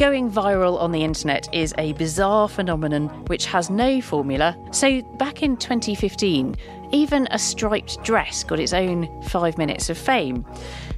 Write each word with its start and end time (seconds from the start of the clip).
Going 0.00 0.30
viral 0.30 0.80
on 0.80 0.92
the 0.92 1.04
internet 1.04 1.54
is 1.54 1.74
a 1.76 1.92
bizarre 1.92 2.48
phenomenon 2.48 3.08
which 3.26 3.44
has 3.44 3.68
no 3.68 4.00
formula. 4.00 4.56
So, 4.70 5.02
back 5.18 5.42
in 5.42 5.58
2015, 5.58 6.56
even 6.90 7.28
a 7.30 7.38
striped 7.38 8.02
dress 8.02 8.42
got 8.42 8.58
its 8.58 8.72
own 8.72 9.10
five 9.24 9.58
minutes 9.58 9.90
of 9.90 9.98
fame. 9.98 10.46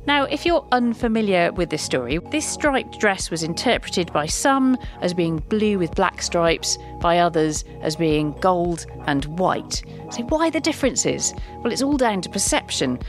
Now, 0.06 0.22
if 0.26 0.46
you're 0.46 0.64
unfamiliar 0.70 1.50
with 1.50 1.70
this 1.70 1.82
story, 1.82 2.20
this 2.30 2.46
striped 2.46 3.00
dress 3.00 3.28
was 3.28 3.42
interpreted 3.42 4.12
by 4.12 4.26
some 4.26 4.78
as 5.00 5.14
being 5.14 5.38
blue 5.38 5.80
with 5.80 5.96
black 5.96 6.22
stripes, 6.22 6.78
by 7.00 7.18
others 7.18 7.64
as 7.80 7.96
being 7.96 8.30
gold 8.38 8.86
and 9.06 9.24
white. 9.36 9.82
So, 10.12 10.22
why 10.26 10.48
the 10.48 10.60
differences? 10.60 11.34
Well, 11.56 11.72
it's 11.72 11.82
all 11.82 11.96
down 11.96 12.20
to 12.20 12.28
perception. 12.28 13.00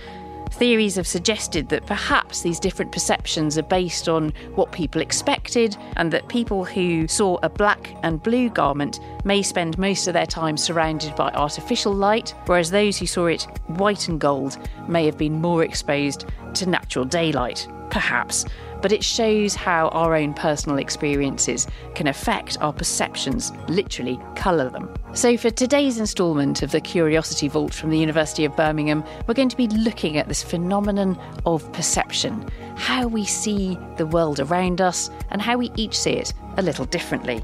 Theories 0.54 0.96
have 0.98 1.08
suggested 1.08 1.70
that 1.70 1.88
perhaps 1.88 2.42
these 2.42 2.60
different 2.60 2.92
perceptions 2.92 3.58
are 3.58 3.64
based 3.64 4.08
on 4.08 4.32
what 4.54 4.72
people 4.72 5.02
expected, 5.02 5.76
and 5.98 6.14
that 6.14 6.28
people 6.28 6.64
who 6.64 7.08
saw 7.08 7.40
a 7.42 7.50
black 7.50 7.96
and 8.04 8.22
blue 8.22 8.50
garment 8.50 9.00
may 9.26 9.42
spend 9.42 9.80
most 9.80 10.08
of 10.08 10.14
their 10.14 10.28
time 10.28 10.56
surrounded 10.56 11.16
by 11.16 11.32
artificial 11.32 11.92
light, 11.92 12.36
whereas 12.46 12.70
those 12.70 13.00
who 13.00 13.08
saw 13.08 13.26
it 13.26 13.48
white 13.66 14.08
and 14.08 14.22
gold 14.22 14.60
may 14.88 15.06
have 15.08 15.18
been 15.18 15.42
more 15.42 15.64
exposed 15.64 16.26
to 16.54 16.70
natural 16.70 17.04
daylight. 17.04 17.68
Perhaps 17.90 18.46
but 18.84 18.92
it 18.92 19.04
shows 19.04 19.56
how 19.56 19.88
our 19.88 20.14
own 20.14 20.34
personal 20.34 20.78
experiences 20.78 21.66
can 21.96 22.06
affect 22.06 22.58
our 22.62 22.74
perceptions, 22.74 23.54
literally 23.70 24.20
colour 24.36 24.70
them. 24.70 24.94
So, 25.14 25.38
for 25.38 25.50
today's 25.50 26.00
instalment 26.00 26.62
of 26.62 26.72
the 26.72 26.82
Curiosity 26.82 27.48
Vault 27.48 27.74
from 27.74 27.92
the 27.92 27.98
University 27.98 28.44
of 28.44 28.56
Birmingham, 28.58 29.04
we're 29.26 29.36
going 29.36 29.50
to 29.50 29.58
be 29.58 29.70
looking 29.70 30.18
at 30.18 30.28
this 30.28 30.44
phenomenon 30.44 31.18
of 31.46 31.72
perception, 31.72 32.46
how 32.76 33.08
we 33.08 33.24
see 33.24 33.80
the 33.96 34.06
world 34.06 34.42
around 34.42 34.82
us, 34.82 35.10
and 35.32 35.42
how 35.42 35.58
we 35.58 35.72
each 35.78 35.98
see 35.98 36.12
it 36.12 36.34
a 36.58 36.62
little 36.62 36.86
differently. 36.86 37.44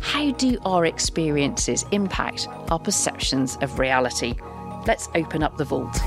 How 0.00 0.30
do 0.30 0.56
our 0.64 0.86
experiences 0.86 1.84
impact 1.90 2.46
our 2.70 2.78
perceptions 2.78 3.58
of 3.60 3.80
reality? 3.80 4.34
Let's 4.86 5.08
open 5.16 5.42
up 5.42 5.56
the 5.56 5.64
vault. 5.64 5.98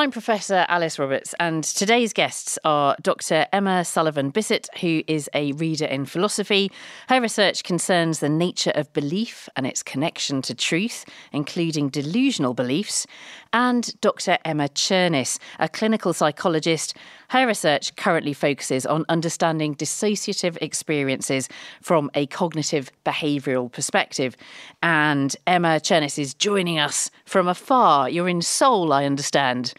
I'm 0.00 0.10
Professor 0.10 0.64
Alice 0.70 0.98
Roberts, 0.98 1.34
and 1.38 1.62
today's 1.62 2.14
guests 2.14 2.58
are 2.64 2.96
Dr. 3.02 3.44
Ema 3.54 3.84
Sullivan 3.84 4.30
Bissett, 4.30 4.66
who 4.80 5.02
is 5.06 5.28
a 5.34 5.52
reader 5.52 5.84
in 5.84 6.06
philosophy. 6.06 6.72
Her 7.10 7.20
research 7.20 7.64
concerns 7.64 8.20
the 8.20 8.30
nature 8.30 8.72
of 8.74 8.90
belief 8.94 9.46
and 9.56 9.66
its 9.66 9.82
connection 9.82 10.40
to 10.40 10.54
truth, 10.54 11.04
including 11.32 11.90
delusional 11.90 12.54
beliefs, 12.54 13.06
and 13.52 13.98
Dr. 14.00 14.38
Emma 14.44 14.68
Černis, 14.68 15.38
a 15.58 15.68
clinical 15.68 16.12
psychologist. 16.12 16.96
Her 17.28 17.46
research 17.46 17.94
currently 17.96 18.32
focuses 18.32 18.86
on 18.86 19.04
understanding 19.08 19.74
dissociative 19.74 20.56
experiences 20.60 21.48
from 21.80 22.10
a 22.14 22.26
cognitive 22.26 22.90
behavioural 23.04 23.70
perspective. 23.70 24.36
And 24.82 25.36
Emma 25.46 25.80
Černis 25.80 26.18
is 26.18 26.34
joining 26.34 26.78
us 26.78 27.10
from 27.24 27.48
afar. 27.48 28.08
You're 28.08 28.28
in 28.28 28.42
Seoul, 28.42 28.92
I 28.92 29.04
understand 29.04 29.74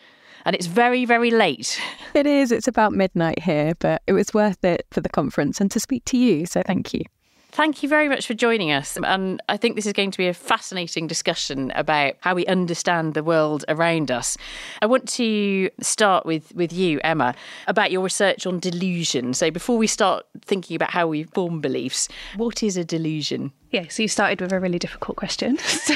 and 0.45 0.55
it's 0.55 0.65
very, 0.65 1.05
very 1.05 1.31
late. 1.31 1.79
It 2.13 2.25
is. 2.25 2.51
It's 2.51 2.67
about 2.67 2.93
midnight 2.93 3.39
here, 3.39 3.73
but 3.79 4.01
it 4.07 4.13
was 4.13 4.33
worth 4.33 4.63
it 4.63 4.85
for 4.91 5.01
the 5.01 5.09
conference 5.09 5.61
and 5.61 5.69
to 5.71 5.79
speak 5.79 6.03
to 6.05 6.17
you. 6.17 6.45
So 6.45 6.61
thank 6.65 6.93
you. 6.93 7.03
Thank 7.51 7.83
you 7.83 7.89
very 7.89 8.07
much 8.07 8.27
for 8.27 8.33
joining 8.33 8.71
us. 8.71 8.97
And 9.03 9.41
I 9.49 9.57
think 9.57 9.75
this 9.75 9.85
is 9.85 9.91
going 9.91 10.11
to 10.11 10.17
be 10.17 10.27
a 10.27 10.33
fascinating 10.33 11.07
discussion 11.07 11.71
about 11.75 12.13
how 12.21 12.33
we 12.33 12.45
understand 12.45 13.13
the 13.13 13.23
world 13.23 13.65
around 13.67 14.09
us. 14.09 14.37
I 14.81 14.85
want 14.85 15.07
to 15.09 15.69
start 15.81 16.25
with, 16.25 16.55
with 16.55 16.71
you, 16.71 17.01
Emma, 17.03 17.35
about 17.67 17.91
your 17.91 18.01
research 18.03 18.45
on 18.45 18.59
delusion. 18.59 19.33
So 19.33 19.51
before 19.51 19.77
we 19.77 19.87
start 19.87 20.25
thinking 20.45 20.75
about 20.75 20.91
how 20.91 21.07
we 21.07 21.23
form 21.23 21.59
beliefs, 21.59 22.07
what 22.37 22.63
is 22.63 22.77
a 22.77 22.85
delusion? 22.85 23.51
Yeah, 23.71 23.87
so 23.87 24.03
you 24.03 24.09
started 24.09 24.41
with 24.41 24.51
a 24.51 24.59
really 24.59 24.79
difficult 24.79 25.15
question. 25.15 25.57
so, 25.57 25.95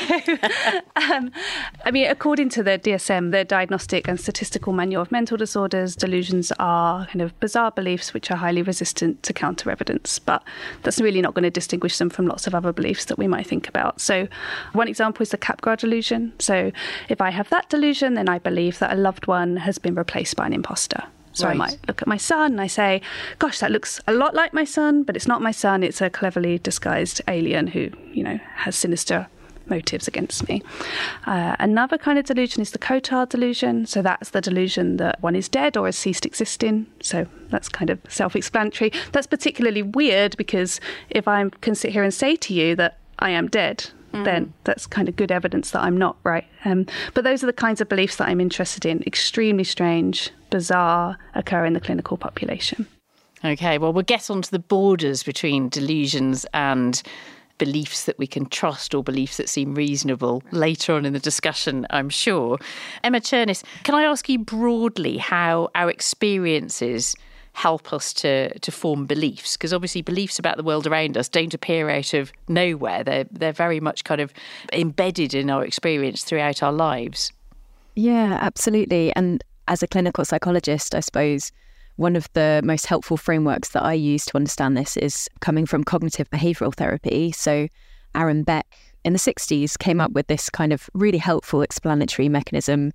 um, 0.96 1.30
I 1.84 1.92
mean, 1.92 2.10
according 2.10 2.48
to 2.52 2.64
the 2.64 2.80
DSM, 2.80 3.32
the 3.32 3.44
Diagnostic 3.44 4.08
and 4.08 4.18
Statistical 4.18 4.72
Manual 4.72 5.02
of 5.02 5.12
Mental 5.12 5.36
Disorders, 5.36 5.94
delusions 5.94 6.54
are 6.58 7.06
kind 7.08 7.22
of 7.22 7.38
bizarre 7.42 7.72
beliefs 7.72 8.14
which 8.14 8.32
are 8.32 8.38
highly 8.38 8.62
resistant 8.62 9.22
to 9.24 9.34
counter 9.34 9.70
evidence. 9.70 10.20
But 10.20 10.42
that's 10.84 11.02
really 11.02 11.22
not 11.22 11.34
going 11.34 11.44
to 11.44 11.50
distinguish 11.50 11.98
them 11.98 12.10
from 12.10 12.28
lots 12.28 12.48
of 12.48 12.56
other 12.56 12.72
beliefs 12.72 13.06
that 13.06 13.18
we 13.18 13.28
might 13.28 13.46
think 13.46 13.68
about. 13.68 14.00
So, 14.00 14.30
one 14.72 14.88
example 14.88 15.24
is 15.24 15.32
the 15.32 15.38
Capgras 15.38 15.80
delusion. 15.80 16.32
So, 16.40 16.72
if 17.10 17.20
I 17.20 17.30
have 17.32 17.50
that 17.50 17.68
delusion, 17.68 18.14
then 18.14 18.30
I 18.30 18.40
believe 18.40 18.80
that 18.80 18.94
a 18.94 18.96
loved 18.96 19.28
one 19.28 19.58
has 19.58 19.80
been 19.80 19.96
replaced 19.96 20.38
by 20.38 20.46
an 20.46 20.54
imposter. 20.54 21.04
So 21.36 21.46
right. 21.48 21.54
I 21.54 21.58
might 21.58 21.78
look 21.88 22.02
at 22.02 22.08
my 22.08 22.18
son 22.18 22.54
and 22.54 22.62
I 22.62 22.68
say, 22.68 23.02
gosh, 23.40 23.60
that 23.60 23.72
looks 23.72 24.02
a 24.08 24.14
lot 24.14 24.34
like 24.34 24.54
my 24.54 24.64
son, 24.64 25.04
but 25.04 25.16
it's 25.16 25.28
not 25.28 25.42
my 25.42 25.52
son. 25.52 25.84
It's 25.84 26.02
a 26.02 26.10
cleverly 26.10 26.60
disguised 26.60 27.22
alien 27.28 27.68
who, 27.68 27.92
you 28.14 28.24
know, 28.24 28.40
has 28.56 28.76
sinister 28.76 29.28
motives 29.68 30.08
against 30.08 30.48
me. 30.48 30.62
Uh, 31.26 31.56
another 31.60 31.98
kind 31.98 32.18
of 32.18 32.26
delusion 32.26 32.62
is 32.62 32.72
the 32.72 32.80
Cotard 32.80 33.30
delusion. 33.30 33.86
So 33.86 34.02
that's 34.02 34.30
the 34.30 34.42
delusion 34.42 34.98
that 34.98 35.22
one 35.22 35.36
is 35.36 35.50
dead 35.50 35.76
or 35.76 35.88
has 35.88 35.98
ceased 35.98 36.26
existing. 36.26 36.88
So 37.02 37.28
that's 37.50 37.70
kind 37.70 37.90
of 37.90 38.00
self 38.08 38.36
explanatory. 38.36 38.92
That's 39.12 39.28
particularly 39.28 39.82
weird 39.82 40.38
because 40.38 40.80
if 41.10 41.28
I 41.28 41.50
can 41.62 41.76
sit 41.76 41.92
here 41.92 42.04
and 42.04 42.14
say 42.14 42.36
to 42.38 42.54
you 42.54 42.76
that 42.76 42.98
I 43.20 43.32
am 43.32 43.48
dead, 43.48 43.90
mm. 44.16 44.26
then 44.26 44.54
that's 44.64 44.88
kind 44.88 45.08
of 45.10 45.16
good 45.16 45.32
evidence 45.32 45.72
that 45.72 45.82
I'm 45.82 45.98
not, 45.98 46.18
right? 46.24 46.46
Um, 46.64 46.86
but 47.14 47.24
those 47.24 47.44
are 47.44 47.48
the 47.48 47.54
kinds 47.54 47.82
of 47.82 47.90
beliefs 47.90 48.18
that 48.18 48.28
I'm 48.28 48.42
interested 48.42 48.86
in. 48.86 49.04
Extremely 49.04 49.64
strange, 49.64 50.32
bizarre, 50.50 51.18
occur 51.34 51.66
in 51.66 51.74
the 51.74 51.80
clinical 51.80 52.18
population. 52.18 52.88
Okay, 53.44 53.78
well, 53.78 53.94
we'll 53.94 54.04
get 54.04 54.30
onto 54.30 54.50
the 54.50 54.60
borders 54.60 55.22
between 55.22 55.70
delusions 55.70 56.46
and 56.54 57.02
beliefs 57.58 58.06
that 58.06 58.18
we 58.18 58.28
can 58.28 58.46
trust 58.48 58.94
or 58.94 59.04
beliefs 59.04 59.38
that 59.38 59.50
seem 59.50 59.76
reasonable 59.76 60.44
later 60.52 60.94
on 60.94 61.06
in 61.06 61.14
the 61.14 61.20
discussion, 61.20 61.86
I'm 61.90 62.10
sure. 62.10 62.58
Emma 63.04 63.20
Černis, 63.20 63.64
can 63.84 63.96
I 63.96 64.04
ask 64.04 64.28
you 64.28 64.40
broadly 64.40 65.18
how 65.18 65.70
our 65.76 65.90
experiences 65.90 67.16
help 67.56 67.94
us 67.94 68.14
to 68.14 68.58
to 68.60 68.72
form 68.72 69.06
beliefs 69.06 69.56
because 69.56 69.72
obviously 69.72 70.02
beliefs 70.02 70.38
about 70.38 70.58
the 70.58 70.64
world 70.64 70.86
around 70.86 71.18
us 71.18 71.30
don't 71.30 71.54
appear 71.54 71.90
out 71.90 72.14
of 72.14 72.32
nowhere. 72.48 73.04
They're 73.04 73.26
they're 73.32 73.54
very 73.54 73.80
much 73.80 74.04
kind 74.04 74.22
of 74.22 74.34
embedded 74.74 75.34
in 75.34 75.50
our 75.50 75.64
experience 75.64 76.24
throughout 76.24 76.62
our 76.62 76.74
lives. 76.74 77.32
Yeah 77.96 78.38
absolutely. 78.42 79.16
And 79.16 79.44
as 79.68 79.82
a 79.82 79.88
clinical 79.88 80.24
psychologist 80.24 80.94
i 80.94 81.00
suppose 81.00 81.52
one 81.96 82.16
of 82.16 82.32
the 82.34 82.62
most 82.64 82.86
helpful 82.88 83.18
frameworks 83.18 83.70
that 83.70 83.84
I 83.84 83.94
use 83.94 84.26
to 84.26 84.36
understand 84.36 84.76
this 84.76 84.98
is 84.98 85.30
coming 85.40 85.66
from 85.66 85.84
cognitive 85.84 86.30
behavioral 86.30 86.76
therapy. 86.76 87.32
So, 87.32 87.70
Aaron 88.14 88.44
Beck 88.44 88.68
in 89.06 89.14
the 89.14 89.20
60s 89.20 89.78
came 89.80 90.02
up 90.02 90.12
with 90.12 90.28
this 90.28 90.50
kind 90.50 90.74
of 90.74 90.90
really 90.94 91.18
helpful 91.18 91.62
explanatory 91.62 92.28
mechanism 92.28 92.92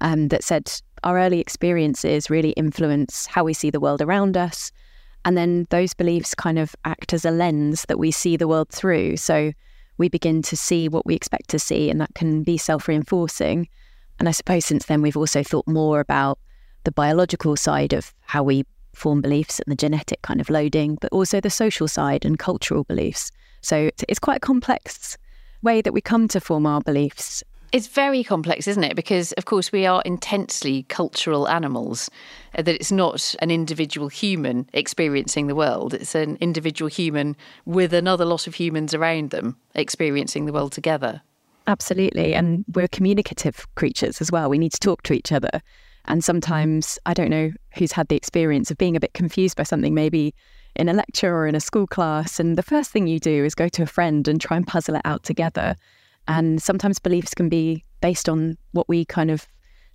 um, 0.00 0.28
that 0.28 0.44
said 0.44 0.70
our 1.04 1.18
early 1.18 1.40
experiences 1.40 2.30
really 2.30 2.50
influence 2.50 3.26
how 3.26 3.44
we 3.44 3.52
see 3.52 3.70
the 3.70 3.80
world 3.80 4.02
around 4.02 4.36
us. 4.36 4.72
And 5.24 5.36
then 5.36 5.66
those 5.70 5.94
beliefs 5.94 6.34
kind 6.34 6.58
of 6.58 6.74
act 6.84 7.12
as 7.12 7.24
a 7.24 7.30
lens 7.30 7.84
that 7.88 7.98
we 7.98 8.10
see 8.10 8.36
the 8.36 8.48
world 8.48 8.68
through. 8.68 9.16
So 9.16 9.52
we 9.98 10.08
begin 10.08 10.42
to 10.42 10.56
see 10.56 10.88
what 10.88 11.06
we 11.06 11.14
expect 11.14 11.48
to 11.50 11.58
see, 11.58 11.90
and 11.90 12.00
that 12.00 12.14
can 12.14 12.42
be 12.42 12.56
self 12.56 12.88
reinforcing. 12.88 13.68
And 14.18 14.28
I 14.28 14.32
suppose 14.32 14.64
since 14.64 14.86
then, 14.86 15.02
we've 15.02 15.16
also 15.16 15.42
thought 15.42 15.66
more 15.66 16.00
about 16.00 16.38
the 16.84 16.92
biological 16.92 17.56
side 17.56 17.92
of 17.92 18.14
how 18.20 18.42
we 18.42 18.64
form 18.94 19.20
beliefs 19.20 19.60
and 19.60 19.70
the 19.70 19.76
genetic 19.76 20.22
kind 20.22 20.40
of 20.40 20.48
loading, 20.48 20.96
but 21.00 21.12
also 21.12 21.40
the 21.40 21.50
social 21.50 21.88
side 21.88 22.24
and 22.24 22.38
cultural 22.38 22.84
beliefs. 22.84 23.30
So 23.60 23.90
it's 24.08 24.18
quite 24.18 24.38
a 24.38 24.40
complex 24.40 25.18
way 25.62 25.82
that 25.82 25.92
we 25.92 26.00
come 26.00 26.28
to 26.28 26.40
form 26.40 26.66
our 26.66 26.80
beliefs. 26.80 27.42
It's 27.72 27.88
very 27.88 28.22
complex, 28.22 28.68
isn't 28.68 28.84
it? 28.84 28.96
Because, 28.96 29.32
of 29.32 29.44
course, 29.44 29.72
we 29.72 29.86
are 29.86 30.00
intensely 30.04 30.84
cultural 30.84 31.48
animals, 31.48 32.10
uh, 32.56 32.62
that 32.62 32.74
it's 32.74 32.92
not 32.92 33.34
an 33.40 33.50
individual 33.50 34.08
human 34.08 34.68
experiencing 34.72 35.46
the 35.46 35.54
world. 35.54 35.92
It's 35.92 36.14
an 36.14 36.38
individual 36.40 36.88
human 36.88 37.36
with 37.64 37.92
another 37.92 38.24
lot 38.24 38.46
of 38.46 38.54
humans 38.54 38.94
around 38.94 39.30
them 39.30 39.56
experiencing 39.74 40.46
the 40.46 40.52
world 40.52 40.72
together. 40.72 41.22
Absolutely. 41.66 42.34
And 42.34 42.64
we're 42.74 42.88
communicative 42.88 43.66
creatures 43.74 44.20
as 44.20 44.30
well. 44.30 44.48
We 44.48 44.58
need 44.58 44.72
to 44.72 44.80
talk 44.80 45.02
to 45.02 45.12
each 45.12 45.32
other. 45.32 45.60
And 46.04 46.22
sometimes, 46.22 46.98
I 47.04 47.14
don't 47.14 47.30
know 47.30 47.50
who's 47.76 47.92
had 47.92 48.06
the 48.08 48.16
experience 48.16 48.70
of 48.70 48.78
being 48.78 48.94
a 48.94 49.00
bit 49.00 49.14
confused 49.14 49.56
by 49.56 49.64
something, 49.64 49.92
maybe 49.92 50.34
in 50.76 50.88
a 50.88 50.92
lecture 50.92 51.34
or 51.34 51.48
in 51.48 51.56
a 51.56 51.60
school 51.60 51.88
class. 51.88 52.38
And 52.38 52.56
the 52.56 52.62
first 52.62 52.92
thing 52.92 53.08
you 53.08 53.18
do 53.18 53.44
is 53.44 53.56
go 53.56 53.68
to 53.68 53.82
a 53.82 53.86
friend 53.86 54.28
and 54.28 54.40
try 54.40 54.56
and 54.56 54.66
puzzle 54.66 54.94
it 54.94 55.02
out 55.04 55.24
together. 55.24 55.74
And 56.28 56.60
sometimes 56.62 56.98
beliefs 56.98 57.34
can 57.34 57.48
be 57.48 57.84
based 58.00 58.28
on 58.28 58.58
what 58.72 58.88
we 58.88 59.04
kind 59.04 59.30
of 59.30 59.46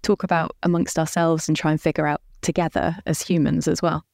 talk 0.01 0.23
about 0.23 0.55
amongst 0.63 0.97
ourselves 0.97 1.47
and 1.47 1.55
try 1.55 1.71
and 1.71 1.79
figure 1.79 2.07
out 2.07 2.21
together 2.41 2.97
as 3.05 3.21
humans 3.21 3.67
as 3.67 3.81
well. 3.81 4.05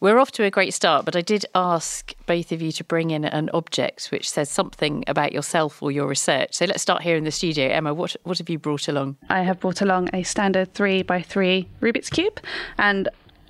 We're 0.00 0.18
off 0.20 0.30
to 0.32 0.44
a 0.44 0.50
great 0.50 0.72
start, 0.74 1.04
but 1.04 1.16
I 1.16 1.22
did 1.22 1.44
ask 1.56 2.14
both 2.26 2.52
of 2.52 2.62
you 2.62 2.70
to 2.70 2.84
bring 2.84 3.10
in 3.10 3.24
an 3.24 3.50
object 3.52 4.06
which 4.12 4.30
says 4.30 4.48
something 4.48 5.02
about 5.08 5.32
yourself 5.32 5.82
or 5.82 5.90
your 5.90 6.06
research. 6.06 6.54
So 6.54 6.66
let's 6.66 6.82
start 6.82 7.02
here 7.02 7.16
in 7.16 7.24
the 7.24 7.32
studio. 7.32 7.68
Emma, 7.68 7.92
what 7.92 8.14
what 8.22 8.38
have 8.38 8.48
you 8.48 8.60
brought 8.60 8.86
along? 8.86 9.16
I 9.28 9.42
have 9.42 9.58
brought 9.58 9.80
along 9.80 10.10
a 10.12 10.22
standard 10.22 10.72
three 10.72 11.02
by 11.02 11.20
three 11.20 11.66
Rubik's 11.80 12.10
cube, 12.10 12.38
and 12.78 13.08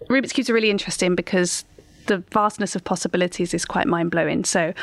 Rubik's 0.09 0.33
Cubes 0.33 0.49
are 0.49 0.55
really 0.55 0.71
interesting 0.71 1.15
because 1.15 1.67
the 2.09 2.19
vastness 2.33 2.75
of 2.75 2.83
possibilities 2.85 3.55
is 3.55 3.65
quite 3.65 3.87
mind 3.87 4.11
blowing. 4.11 4.45
So, 4.45 4.75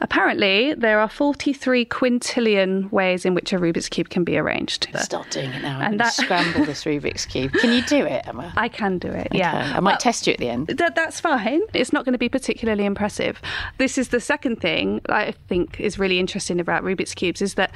apparently, 0.00 0.74
there 0.74 0.98
are 0.98 1.08
43 1.08 1.84
quintillion 1.84 2.90
ways 2.90 3.24
in 3.24 3.34
which 3.34 3.52
a 3.52 3.56
Rubik's 3.56 3.88
Cube 3.88 4.08
can 4.08 4.24
be 4.24 4.36
arranged. 4.36 4.88
Stop 4.98 5.30
doing 5.30 5.50
it 5.50 5.62
now. 5.62 5.80
And 5.80 6.00
that... 6.00 6.12
scramble 6.12 6.64
this 6.64 6.84
Rubik's 6.84 7.24
Cube. 7.26 7.52
Can 7.52 7.72
you 7.72 7.82
do 7.82 8.04
it, 8.04 8.26
Emma? 8.26 8.52
I 8.56 8.68
can 8.68 8.98
do 8.98 9.08
it, 9.08 9.28
okay. 9.28 9.38
yeah. 9.38 9.72
I 9.76 9.80
might 9.80 10.00
test 10.00 10.26
you 10.26 10.32
at 10.32 10.38
the 10.38 10.48
end. 10.48 10.66
Th- 10.66 10.90
that's 10.94 11.20
fine. 11.20 11.60
It's 11.72 11.92
not 11.92 12.04
going 12.04 12.14
to 12.14 12.18
be 12.18 12.28
particularly 12.28 12.84
impressive. 12.84 13.40
This 13.78 13.96
is 13.96 14.08
the 14.08 14.20
second 14.20 14.60
thing 14.60 15.00
I 15.08 15.32
think 15.48 15.80
is 15.80 15.98
really 15.98 16.18
interesting 16.18 16.58
about 16.58 16.82
Rubik's 16.82 17.14
Cubes 17.14 17.40
is 17.42 17.54
that 17.54 17.72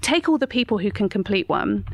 take 0.00 0.28
all 0.28 0.38
the 0.38 0.46
people 0.46 0.78
who 0.78 0.90
can 0.90 1.08
complete 1.08 1.48
one. 1.48 1.86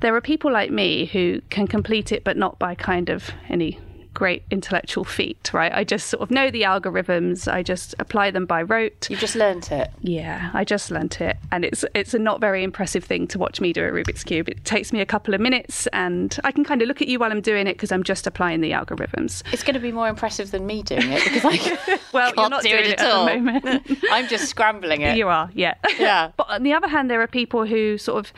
There 0.00 0.14
are 0.16 0.20
people 0.20 0.52
like 0.52 0.70
me 0.70 1.06
who 1.06 1.40
can 1.50 1.68
complete 1.68 2.10
it, 2.10 2.24
but 2.24 2.36
not 2.36 2.58
by 2.58 2.74
kind 2.74 3.08
of 3.08 3.30
any 3.48 3.78
great 4.14 4.44
intellectual 4.50 5.04
feat, 5.04 5.50
right? 5.52 5.72
I 5.72 5.84
just 5.84 6.08
sort 6.08 6.22
of 6.22 6.30
know 6.30 6.50
the 6.50 6.62
algorithms. 6.62 7.50
I 7.50 7.62
just 7.62 7.94
apply 7.98 8.30
them 8.30 8.46
by 8.46 8.62
rote. 8.62 9.08
You've 9.10 9.20
just 9.20 9.36
learnt 9.36 9.72
it. 9.72 9.90
Yeah, 10.00 10.50
I 10.52 10.64
just 10.64 10.90
learnt 10.90 11.20
it, 11.20 11.36
and 11.50 11.64
it's 11.64 11.84
it's 11.94 12.14
a 12.14 12.18
not 12.18 12.40
very 12.40 12.62
impressive 12.62 13.04
thing 13.04 13.26
to 13.28 13.38
watch 13.38 13.60
me 13.60 13.72
do 13.72 13.84
a 13.84 13.90
Rubik's 13.90 14.24
cube. 14.24 14.48
It 14.48 14.64
takes 14.64 14.92
me 14.92 15.00
a 15.00 15.06
couple 15.06 15.34
of 15.34 15.40
minutes, 15.40 15.86
and 15.88 16.38
I 16.44 16.52
can 16.52 16.64
kind 16.64 16.82
of 16.82 16.88
look 16.88 17.00
at 17.00 17.08
you 17.08 17.18
while 17.18 17.30
I'm 17.30 17.40
doing 17.40 17.66
it 17.66 17.74
because 17.74 17.92
I'm 17.92 18.02
just 18.02 18.26
applying 18.26 18.60
the 18.60 18.72
algorithms. 18.72 19.42
It's 19.52 19.62
going 19.62 19.74
to 19.74 19.80
be 19.80 19.92
more 19.92 20.08
impressive 20.08 20.50
than 20.50 20.66
me 20.66 20.82
doing 20.82 21.10
it 21.10 21.24
because 21.24 21.44
I 21.44 21.98
well, 22.12 22.32
can't 22.32 22.36
you're 22.36 22.50
not 22.50 22.62
do 22.62 22.68
doing 22.70 22.84
it, 22.84 22.90
it 22.90 23.00
at 23.00 23.10
all. 23.10 23.26
the 23.26 23.36
moment. 23.38 23.98
I'm 24.10 24.28
just 24.28 24.48
scrambling 24.48 25.02
it. 25.02 25.16
You 25.16 25.28
are, 25.28 25.50
yeah, 25.54 25.74
yeah. 25.98 26.32
but 26.36 26.48
on 26.48 26.62
the 26.62 26.72
other 26.72 26.88
hand, 26.88 27.10
there 27.10 27.20
are 27.22 27.26
people 27.26 27.64
who 27.66 27.98
sort 27.98 28.24
of 28.24 28.32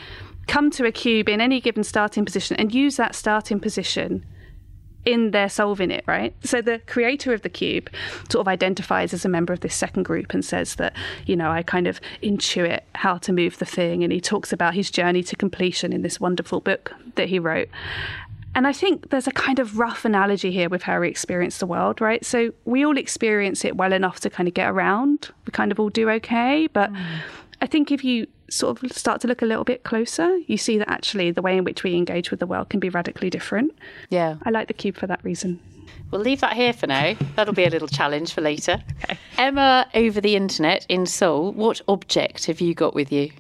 come 0.46 0.70
to 0.70 0.84
a 0.84 0.92
cube 0.92 1.28
in 1.28 1.40
any 1.40 1.60
given 1.60 1.82
starting 1.82 2.24
position 2.24 2.56
and 2.56 2.74
use 2.74 2.96
that 2.96 3.14
starting 3.14 3.58
position 3.58 4.24
in 5.04 5.32
their 5.32 5.48
solving 5.48 5.90
it, 5.90 6.04
right? 6.06 6.34
So 6.42 6.62
the 6.62 6.80
creator 6.86 7.32
of 7.34 7.42
the 7.42 7.48
cube 7.48 7.90
sort 8.30 8.40
of 8.40 8.48
identifies 8.48 9.12
as 9.12 9.24
a 9.24 9.28
member 9.28 9.52
of 9.52 9.60
this 9.60 9.74
second 9.74 10.04
group 10.04 10.32
and 10.32 10.44
says 10.44 10.76
that, 10.76 10.94
you 11.26 11.36
know, 11.36 11.50
I 11.50 11.62
kind 11.62 11.86
of 11.86 12.00
intuit 12.22 12.80
how 12.94 13.18
to 13.18 13.32
move 13.32 13.58
the 13.58 13.66
thing. 13.66 14.02
And 14.02 14.12
he 14.12 14.20
talks 14.20 14.52
about 14.52 14.74
his 14.74 14.90
journey 14.90 15.22
to 15.24 15.36
completion 15.36 15.92
in 15.92 16.02
this 16.02 16.20
wonderful 16.20 16.60
book 16.60 16.92
that 17.16 17.28
he 17.28 17.38
wrote. 17.38 17.68
And 18.54 18.66
I 18.66 18.72
think 18.72 19.10
there's 19.10 19.26
a 19.26 19.32
kind 19.32 19.58
of 19.58 19.78
rough 19.78 20.04
analogy 20.04 20.52
here 20.52 20.68
with 20.68 20.82
how 20.82 21.00
we 21.00 21.08
experience 21.08 21.58
the 21.58 21.66
world, 21.66 22.00
right? 22.00 22.24
So 22.24 22.52
we 22.64 22.86
all 22.86 22.96
experience 22.96 23.64
it 23.64 23.76
well 23.76 23.92
enough 23.92 24.20
to 24.20 24.30
kind 24.30 24.48
of 24.48 24.54
get 24.54 24.70
around. 24.70 25.30
We 25.44 25.50
kind 25.50 25.72
of 25.72 25.80
all 25.80 25.88
do 25.88 26.08
okay. 26.10 26.68
But 26.68 26.92
mm. 26.92 27.04
I 27.60 27.66
think 27.66 27.90
if 27.90 28.04
you 28.04 28.28
sort 28.50 28.82
of 28.82 28.92
start 28.92 29.20
to 29.22 29.28
look 29.28 29.42
a 29.42 29.46
little 29.46 29.64
bit 29.64 29.84
closer, 29.84 30.36
you 30.46 30.56
see 30.56 30.78
that 30.78 30.90
actually 30.90 31.30
the 31.30 31.42
way 31.42 31.56
in 31.56 31.64
which 31.64 31.82
we 31.82 31.94
engage 31.94 32.30
with 32.30 32.40
the 32.40 32.46
world 32.46 32.68
can 32.68 32.80
be 32.80 32.88
radically 32.88 33.30
different. 33.30 33.72
Yeah. 34.10 34.36
I 34.44 34.50
like 34.50 34.68
the 34.68 34.74
cube 34.74 34.96
for 34.96 35.06
that 35.06 35.24
reason. 35.24 35.60
We'll 36.10 36.20
leave 36.20 36.40
that 36.40 36.52
here 36.54 36.72
for 36.72 36.86
now. 36.86 37.16
That'll 37.34 37.54
be 37.54 37.64
a 37.64 37.70
little 37.70 37.88
challenge 37.88 38.32
for 38.32 38.40
later. 38.40 38.82
Okay. 39.04 39.18
Emma, 39.36 39.86
over 39.94 40.20
the 40.20 40.34
internet 40.36 40.86
in 40.88 41.04
Seoul, 41.04 41.52
what 41.52 41.82
object 41.88 42.46
have 42.46 42.60
you 42.60 42.72
got 42.72 42.94
with 42.94 43.12
you? 43.12 43.30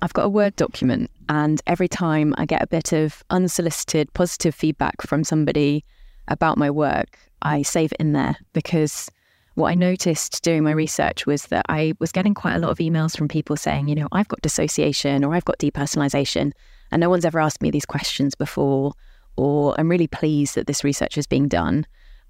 I've 0.00 0.12
got 0.14 0.24
a 0.24 0.28
Word 0.28 0.56
document, 0.56 1.10
and 1.28 1.62
every 1.66 1.86
time 1.86 2.34
I 2.38 2.44
get 2.44 2.60
a 2.60 2.66
bit 2.66 2.92
of 2.92 3.22
unsolicited 3.30 4.12
positive 4.14 4.52
feedback 4.52 5.02
from 5.02 5.22
somebody 5.22 5.84
about 6.26 6.58
my 6.58 6.70
work, 6.70 7.18
I 7.42 7.62
save 7.62 7.92
it 7.92 8.00
in 8.00 8.12
there 8.12 8.36
because 8.52 9.10
what 9.54 9.68
I 9.68 9.74
noticed 9.74 10.42
doing 10.42 10.64
my 10.64 10.70
research 10.70 11.26
was 11.26 11.46
that 11.46 11.66
I 11.68 11.92
was 11.98 12.12
getting 12.12 12.34
quite 12.34 12.54
a 12.54 12.58
lot 12.58 12.70
of 12.70 12.78
emails 12.78 13.16
from 13.16 13.28
people 13.28 13.56
saying, 13.56 13.88
you 13.88 13.94
know, 13.94 14.08
I've 14.12 14.28
got 14.28 14.40
dissociation 14.40 15.24
or 15.24 15.34
I've 15.34 15.44
got 15.44 15.58
depersonalization, 15.58 16.52
and 16.90 17.00
no 17.00 17.10
one's 17.10 17.24
ever 17.24 17.40
asked 17.40 17.62
me 17.62 17.70
these 17.70 17.86
questions 17.86 18.34
before, 18.34 18.92
or 19.36 19.74
I'm 19.78 19.88
really 19.88 20.06
pleased 20.06 20.54
that 20.54 20.66
this 20.66 20.84
research 20.84 21.18
is 21.18 21.26
being 21.26 21.48
done. 21.48 21.86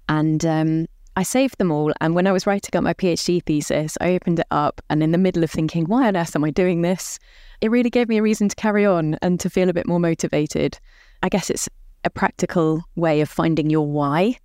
And 0.09 0.45
um, 0.45 0.87
I 1.15 1.23
saved 1.23 1.57
them 1.59 1.71
all. 1.71 1.93
And 2.01 2.15
when 2.15 2.27
I 2.27 2.31
was 2.31 2.45
writing 2.45 2.75
up 2.77 2.83
my 2.83 2.93
PhD 2.93 3.43
thesis, 3.43 3.97
I 4.01 4.15
opened 4.15 4.39
it 4.39 4.47
up, 4.51 4.81
and 4.89 5.01
in 5.01 5.11
the 5.11 5.17
middle 5.17 5.43
of 5.43 5.51
thinking, 5.51 5.85
why 5.85 6.07
on 6.07 6.17
earth 6.17 6.35
am 6.35 6.43
I 6.43 6.49
doing 6.49 6.81
this? 6.81 7.19
It 7.61 7.71
really 7.71 7.89
gave 7.89 8.09
me 8.09 8.17
a 8.17 8.23
reason 8.23 8.49
to 8.49 8.55
carry 8.55 8.85
on 8.85 9.17
and 9.21 9.39
to 9.39 9.49
feel 9.49 9.69
a 9.69 9.73
bit 9.73 9.87
more 9.87 9.99
motivated. 9.99 10.77
I 11.21 11.29
guess 11.29 11.49
it's 11.49 11.69
a 12.03 12.09
practical 12.09 12.83
way 12.95 13.21
of 13.21 13.29
finding 13.29 13.69
your 13.69 13.87
why 13.87 14.37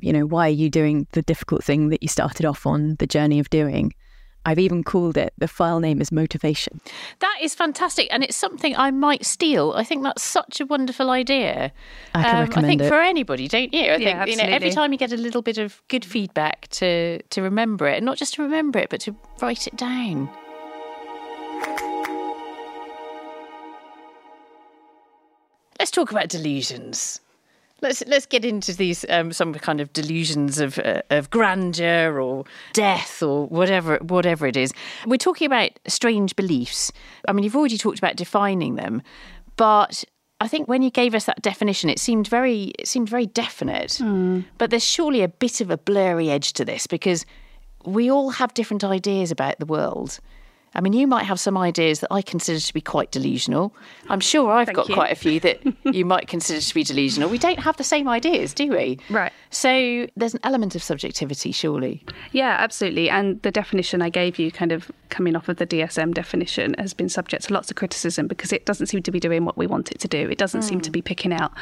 you 0.00 0.12
know, 0.12 0.26
why 0.26 0.48
are 0.48 0.50
you 0.50 0.70
doing 0.70 1.06
the 1.12 1.22
difficult 1.22 1.64
thing 1.64 1.88
that 1.88 2.02
you 2.02 2.08
started 2.08 2.46
off 2.46 2.66
on 2.66 2.96
the 2.98 3.06
journey 3.06 3.38
of 3.38 3.50
doing? 3.50 3.92
I've 4.46 4.58
even 4.58 4.84
called 4.84 5.16
it 5.16 5.32
the 5.38 5.48
file 5.48 5.80
name 5.80 6.00
is 6.00 6.12
motivation. 6.12 6.80
That 7.20 7.38
is 7.40 7.54
fantastic, 7.54 8.08
and 8.10 8.22
it's 8.22 8.36
something 8.36 8.76
I 8.76 8.90
might 8.90 9.24
steal. 9.24 9.72
I 9.74 9.84
think 9.84 10.02
that's 10.02 10.22
such 10.22 10.60
a 10.60 10.66
wonderful 10.66 11.10
idea. 11.10 11.72
I 12.14 12.22
can 12.22 12.36
um, 12.36 12.40
recommend 12.42 12.66
I 12.66 12.68
think 12.68 12.82
it. 12.82 12.88
for 12.88 13.00
anybody, 13.00 13.48
don't 13.48 13.72
you? 13.72 13.80
I 13.80 13.84
yeah, 13.84 13.96
think 13.96 14.08
absolutely. 14.08 14.32
you 14.32 14.50
know 14.50 14.54
every 14.56 14.70
time 14.70 14.92
you 14.92 14.98
get 14.98 15.12
a 15.12 15.16
little 15.16 15.40
bit 15.40 15.56
of 15.58 15.82
good 15.88 16.04
feedback 16.04 16.68
to 16.68 17.22
to 17.22 17.42
remember 17.42 17.86
it, 17.88 17.96
and 17.96 18.06
not 18.06 18.18
just 18.18 18.34
to 18.34 18.42
remember 18.42 18.78
it, 18.78 18.90
but 18.90 19.00
to 19.02 19.16
write 19.40 19.66
it 19.66 19.76
down. 19.76 20.28
Let's 25.78 25.90
talk 25.90 26.10
about 26.10 26.28
delusions. 26.28 27.20
Let's 27.84 28.02
let's 28.06 28.24
get 28.24 28.46
into 28.46 28.74
these 28.74 29.04
um, 29.10 29.30
some 29.32 29.52
kind 29.52 29.80
of 29.80 29.92
delusions 29.92 30.58
of 30.58 30.78
uh, 30.78 31.02
of 31.10 31.28
grandeur 31.28 32.18
or 32.18 32.44
death 32.72 33.22
or 33.22 33.46
whatever 33.46 33.98
whatever 33.98 34.46
it 34.46 34.56
is. 34.56 34.72
We're 35.06 35.18
talking 35.18 35.46
about 35.46 35.78
strange 35.86 36.34
beliefs. 36.34 36.90
I 37.28 37.32
mean, 37.32 37.44
you've 37.44 37.54
already 37.54 37.76
talked 37.76 37.98
about 37.98 38.16
defining 38.16 38.76
them, 38.76 39.02
but 39.56 40.02
I 40.40 40.48
think 40.48 40.66
when 40.66 40.82
you 40.82 40.90
gave 40.90 41.14
us 41.14 41.26
that 41.26 41.42
definition, 41.42 41.90
it 41.90 41.98
seemed 41.98 42.26
very 42.26 42.72
it 42.78 42.88
seemed 42.88 43.10
very 43.10 43.26
definite. 43.26 43.92
Mm. 44.00 44.46
But 44.56 44.70
there's 44.70 44.84
surely 44.84 45.22
a 45.22 45.28
bit 45.28 45.60
of 45.60 45.70
a 45.70 45.76
blurry 45.76 46.30
edge 46.30 46.54
to 46.54 46.64
this 46.64 46.86
because 46.86 47.26
we 47.84 48.10
all 48.10 48.30
have 48.30 48.54
different 48.54 48.82
ideas 48.82 49.30
about 49.30 49.58
the 49.58 49.66
world. 49.66 50.20
I 50.74 50.80
mean, 50.80 50.92
you 50.92 51.06
might 51.06 51.24
have 51.24 51.38
some 51.38 51.56
ideas 51.56 52.00
that 52.00 52.12
I 52.12 52.22
consider 52.22 52.58
to 52.58 52.74
be 52.74 52.80
quite 52.80 53.12
delusional. 53.12 53.74
I'm 54.08 54.20
sure 54.20 54.50
I've 54.50 54.66
Thank 54.66 54.76
got 54.76 54.88
you. 54.88 54.94
quite 54.94 55.12
a 55.12 55.14
few 55.14 55.38
that 55.40 55.60
you 55.84 56.04
might 56.04 56.26
consider 56.26 56.60
to 56.60 56.74
be 56.74 56.82
delusional. 56.82 57.28
We 57.28 57.38
don't 57.38 57.60
have 57.60 57.76
the 57.76 57.84
same 57.84 58.08
ideas, 58.08 58.52
do 58.52 58.70
we? 58.70 58.98
Right. 59.08 59.32
So 59.50 60.06
there's 60.16 60.34
an 60.34 60.40
element 60.42 60.74
of 60.74 60.82
subjectivity, 60.82 61.52
surely. 61.52 62.02
Yeah, 62.32 62.56
absolutely. 62.58 63.08
And 63.08 63.40
the 63.42 63.50
definition 63.50 64.02
I 64.02 64.10
gave 64.10 64.38
you, 64.38 64.50
kind 64.50 64.72
of 64.72 64.90
coming 65.10 65.36
off 65.36 65.48
of 65.48 65.58
the 65.58 65.66
DSM 65.66 66.12
definition, 66.14 66.74
has 66.78 66.92
been 66.92 67.08
subject 67.08 67.44
to 67.44 67.54
lots 67.54 67.70
of 67.70 67.76
criticism 67.76 68.26
because 68.26 68.52
it 68.52 68.66
doesn't 68.66 68.86
seem 68.86 69.02
to 69.02 69.10
be 69.10 69.20
doing 69.20 69.44
what 69.44 69.56
we 69.56 69.66
want 69.66 69.92
it 69.92 70.00
to 70.00 70.08
do. 70.08 70.28
It 70.28 70.38
doesn't 70.38 70.62
mm. 70.62 70.68
seem 70.68 70.80
to 70.80 70.90
be 70.90 71.02
picking 71.02 71.32
out 71.32 71.52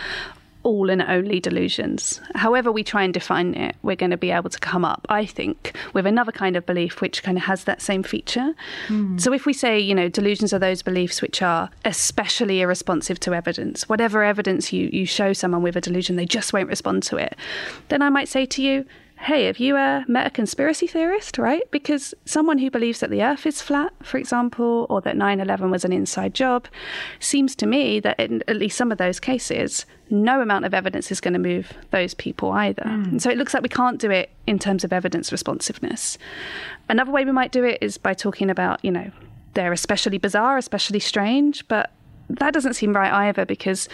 all 0.63 0.91
and 0.91 1.03
only 1.03 1.41
delusions. 1.41 2.21
However, 2.35 2.71
we 2.71 2.85
try 2.85 3.03
and 3.03 3.13
define 3.13 3.55
it, 3.55 3.77
we're 3.83 3.97
going 3.97 4.11
to 4.11 4.17
be 4.17 4.31
able 4.31 4.51
to 4.51 4.59
come 4.59 4.85
up, 4.85 5.07
I 5.09 5.27
think, 5.27 5.77
with 5.93 6.07
another 6.07 6.33
kind 6.33 6.57
of 6.57 6.67
belief 6.67 7.01
which 7.01 7.23
kind 7.23 7.37
of 7.37 7.45
has 7.45 7.65
that 7.65 7.83
same 7.83 8.03
feature. 8.03 8.55
Mm. 8.89 9.21
So, 9.21 9.33
if 9.33 9.47
we 9.47 9.53
say, 9.53 9.79
you 9.79 9.95
know, 9.95 10.09
delusions 10.09 10.53
are 10.53 10.59
those 10.59 10.83
beliefs 10.83 11.23
which 11.23 11.43
are 11.43 11.71
especially 11.85 12.61
irresponsive 12.61 13.19
to 13.21 13.35
evidence, 13.35 13.89
whatever 13.89 14.23
evidence 14.23 14.73
you, 14.73 14.89
you 14.93 15.07
show 15.07 15.33
someone 15.33 15.63
with 15.63 15.77
a 15.77 15.81
delusion, 15.81 16.17
they 16.17 16.27
just 16.27 16.53
won't 16.53 16.69
respond 16.69 17.03
to 17.05 17.17
it, 17.17 17.37
then 17.89 18.03
I 18.03 18.09
might 18.09 18.29
say 18.29 18.47
to 18.47 18.63
you, 18.63 18.85
hey, 19.23 19.45
have 19.45 19.59
you 19.59 19.77
uh, 19.77 20.03
met 20.09 20.27
a 20.27 20.31
conspiracy 20.31 20.89
theorist, 20.89 21.39
right? 21.39 21.71
Because 21.71 22.13
someone 22.25 22.59
who 22.59 22.71
believes 22.71 22.99
that 23.01 23.11
the 23.11 23.23
earth 23.23 23.47
is 23.47 23.63
flat, 23.63 23.93
for 24.03 24.19
example, 24.19 24.87
or 24.91 25.01
that 25.01 25.17
9 25.17 25.39
11 25.39 25.71
was 25.71 25.85
an 25.85 25.93
inside 25.93 26.35
job, 26.35 26.67
seems 27.21 27.55
to 27.57 27.67
me 27.67 28.01
that 28.01 28.19
in 28.19 28.43
at 28.49 28.57
least 28.57 28.77
some 28.77 28.91
of 28.91 28.99
those 28.99 29.21
cases, 29.21 29.87
no 30.11 30.41
amount 30.41 30.65
of 30.65 30.75
evidence 30.75 31.13
is 31.13 31.21
going 31.21 31.35
to 31.35 31.39
move 31.39 31.73
those 31.93 32.15
people 32.15 32.51
either. 32.51 32.83
Mm. 32.83 33.13
And 33.13 33.23
so 33.23 33.31
it 33.31 33.39
looks 33.39 33.55
like 33.55 33.63
we 33.63 33.69
can't 33.69 34.01
do 34.01 34.11
it 34.11 34.31
in 34.49 34.59
terms 34.59 34.83
of 34.83 34.93
evidence 34.93 35.31
responsiveness. 35.31 36.19
Another 36.89 37.13
way 37.13 37.25
we 37.25 37.33
might 37.33 37.53
do 37.53 37.63
it 37.63 37.79
is 37.81 37.99
by 37.99 38.15
talking 38.15 38.51
about, 38.51 38.85
you 38.85 38.91
know, 38.91 39.11
they're 39.55 39.73
especially 39.73 40.19
bizarre, 40.19 40.59
especially 40.59 40.99
strange, 40.99 41.67
but 41.69 41.93
that 42.29 42.55
doesn't 42.55 42.75
seem 42.75 42.95
right 42.95 43.13
either 43.13 43.45
because 43.45 43.89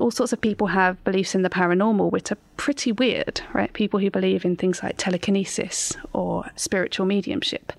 all 0.00 0.10
sorts 0.10 0.32
of 0.32 0.40
people 0.40 0.68
have 0.68 1.02
beliefs 1.04 1.34
in 1.34 1.42
the 1.42 1.50
paranormal 1.50 2.10
which 2.10 2.32
are 2.32 2.38
pretty 2.56 2.92
weird, 2.92 3.40
right? 3.52 3.72
People 3.72 4.00
who 4.00 4.10
believe 4.10 4.44
in 4.44 4.56
things 4.56 4.82
like 4.82 4.96
telekinesis 4.96 5.96
or 6.12 6.50
spiritual 6.56 7.06
mediumship. 7.06 7.72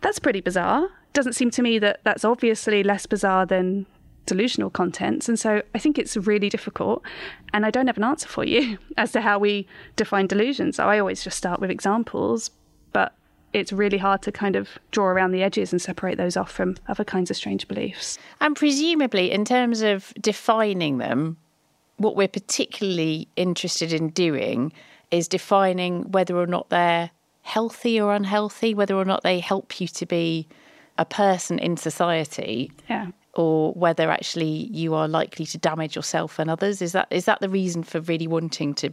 That's 0.00 0.18
pretty 0.18 0.40
bizarre. 0.40 0.88
Doesn't 1.12 1.34
seem 1.34 1.50
to 1.52 1.62
me 1.62 1.78
that 1.78 2.00
that's 2.04 2.24
obviously 2.24 2.82
less 2.82 3.06
bizarre 3.06 3.44
than 3.44 3.86
delusional 4.26 4.70
contents. 4.70 5.28
And 5.28 5.38
so 5.38 5.62
I 5.74 5.78
think 5.78 5.98
it's 5.98 6.16
really 6.16 6.48
difficult. 6.48 7.02
And 7.52 7.66
I 7.66 7.70
don't 7.70 7.88
have 7.88 7.96
an 7.96 8.04
answer 8.04 8.28
for 8.28 8.44
you 8.44 8.78
as 8.96 9.12
to 9.12 9.20
how 9.20 9.38
we 9.38 9.66
define 9.96 10.26
delusions. 10.26 10.76
So 10.76 10.88
I 10.88 10.98
always 10.98 11.22
just 11.22 11.36
start 11.36 11.60
with 11.60 11.70
examples, 11.70 12.50
it's 13.52 13.72
really 13.72 13.98
hard 13.98 14.22
to 14.22 14.32
kind 14.32 14.56
of 14.56 14.78
draw 14.90 15.06
around 15.06 15.32
the 15.32 15.42
edges 15.42 15.72
and 15.72 15.82
separate 15.82 16.16
those 16.16 16.36
off 16.36 16.50
from 16.50 16.76
other 16.88 17.04
kinds 17.04 17.30
of 17.30 17.36
strange 17.36 17.66
beliefs. 17.66 18.18
And 18.40 18.54
presumably, 18.54 19.30
in 19.30 19.44
terms 19.44 19.82
of 19.82 20.12
defining 20.20 20.98
them, 20.98 21.36
what 21.96 22.16
we're 22.16 22.28
particularly 22.28 23.28
interested 23.36 23.92
in 23.92 24.10
doing 24.10 24.72
is 25.10 25.28
defining 25.28 26.10
whether 26.12 26.36
or 26.36 26.46
not 26.46 26.70
they're 26.70 27.10
healthy 27.42 28.00
or 28.00 28.14
unhealthy, 28.14 28.74
whether 28.74 28.94
or 28.94 29.04
not 29.04 29.22
they 29.22 29.40
help 29.40 29.80
you 29.80 29.88
to 29.88 30.06
be 30.06 30.46
a 30.98 31.04
person 31.04 31.58
in 31.58 31.76
society. 31.76 32.70
Yeah. 32.88 33.08
Or 33.34 33.72
whether 33.72 34.10
actually 34.10 34.68
you 34.72 34.94
are 34.94 35.08
likely 35.08 35.46
to 35.46 35.58
damage 35.58 35.96
yourself 35.96 36.38
and 36.38 36.50
others. 36.50 36.82
Is 36.82 36.92
that 36.92 37.08
is 37.10 37.24
that 37.26 37.40
the 37.40 37.48
reason 37.48 37.82
for 37.82 38.00
really 38.00 38.26
wanting 38.26 38.74
to 38.74 38.92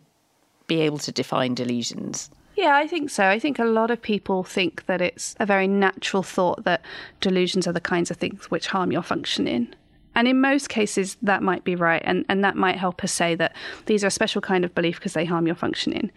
be 0.68 0.82
able 0.82 1.00
to 1.00 1.12
define 1.12 1.56
delusions? 1.56 2.30
Yeah, 2.58 2.76
I 2.76 2.88
think 2.88 3.12
so. 3.12 3.28
I 3.28 3.38
think 3.38 3.60
a 3.60 3.66
lot 3.66 3.92
of 3.92 4.02
people 4.02 4.44
think 4.44 4.88
that 4.88 5.00
it's 5.00 5.36
a 5.40 5.46
very 5.46 5.68
natural 5.68 6.24
thought 6.24 6.64
that 6.64 6.82
delusions 7.22 7.68
are 7.68 7.72
the 7.72 7.80
kinds 7.80 8.10
of 8.10 8.18
things 8.18 8.50
which 8.50 8.66
harm 8.66 8.92
your 8.92 9.04
functioning. 9.04 9.74
And 10.16 10.28
in 10.28 10.42
most 10.42 10.68
cases, 10.68 11.18
that 11.22 11.44
might 11.44 11.64
be 11.64 11.76
right. 11.76 12.02
And, 12.04 12.26
and 12.28 12.44
that 12.44 12.56
might 12.56 12.78
help 12.78 13.04
us 13.04 13.12
say 13.12 13.36
that 13.36 13.56
these 13.86 14.04
are 14.04 14.08
a 14.08 14.12
special 14.12 14.42
kind 14.42 14.66
of 14.66 14.74
belief 14.74 14.96
because 14.96 15.14
they 15.14 15.24
harm 15.24 15.46
your 15.46 15.56
functioning. 15.56 16.12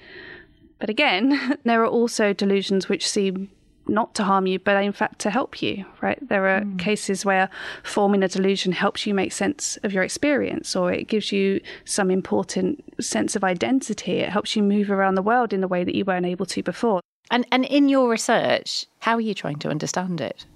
But 0.78 0.88
again, 0.88 1.58
there 1.64 1.82
are 1.82 1.86
also 1.86 2.32
delusions 2.32 2.88
which 2.88 3.06
seem 3.06 3.50
not 3.90 4.14
to 4.14 4.24
harm 4.24 4.46
you, 4.46 4.58
but 4.58 4.82
in 4.82 4.92
fact 4.92 5.18
to 5.20 5.30
help 5.30 5.60
you, 5.60 5.84
right? 6.00 6.18
There 6.26 6.46
are 6.46 6.60
mm. 6.60 6.78
cases 6.78 7.24
where 7.24 7.50
forming 7.82 8.22
a 8.22 8.28
delusion 8.28 8.72
helps 8.72 9.06
you 9.06 9.12
make 9.12 9.32
sense 9.32 9.76
of 9.82 9.92
your 9.92 10.02
experience 10.02 10.74
or 10.74 10.92
it 10.92 11.08
gives 11.08 11.32
you 11.32 11.60
some 11.84 12.10
important 12.10 12.82
sense 13.00 13.36
of 13.36 13.44
identity. 13.44 14.18
It 14.18 14.30
helps 14.30 14.56
you 14.56 14.62
move 14.62 14.90
around 14.90 15.16
the 15.16 15.22
world 15.22 15.52
in 15.52 15.60
the 15.60 15.68
way 15.68 15.84
that 15.84 15.94
you 15.94 16.04
weren't 16.04 16.26
able 16.26 16.46
to 16.46 16.62
before. 16.62 17.00
And, 17.30 17.46
and 17.52 17.64
in 17.64 17.88
your 17.88 18.08
research, 18.08 18.86
how 19.00 19.16
are 19.16 19.20
you 19.20 19.34
trying 19.34 19.58
to 19.60 19.68
understand 19.68 20.20
it? 20.20 20.46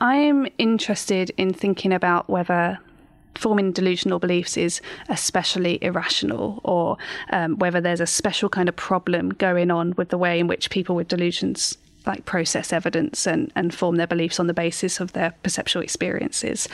I'm 0.00 0.48
interested 0.58 1.30
in 1.36 1.52
thinking 1.52 1.92
about 1.92 2.28
whether 2.28 2.78
forming 3.36 3.72
delusional 3.72 4.18
beliefs 4.18 4.56
is 4.56 4.80
especially 5.08 5.82
irrational 5.82 6.60
or 6.64 6.96
um, 7.30 7.58
whether 7.58 7.80
there's 7.80 8.00
a 8.00 8.06
special 8.06 8.48
kind 8.48 8.68
of 8.68 8.76
problem 8.76 9.30
going 9.30 9.70
on 9.70 9.94
with 9.96 10.08
the 10.08 10.18
way 10.18 10.38
in 10.38 10.46
which 10.46 10.70
people 10.70 10.94
with 10.94 11.08
delusions 11.08 11.76
like 12.06 12.24
process 12.24 12.72
evidence 12.72 13.26
and, 13.26 13.50
and 13.54 13.74
form 13.74 13.96
their 13.96 14.06
beliefs 14.06 14.38
on 14.38 14.46
the 14.46 14.54
basis 14.54 15.00
of 15.00 15.12
their 15.12 15.34
perceptual 15.42 15.82
experiences. 15.82 16.68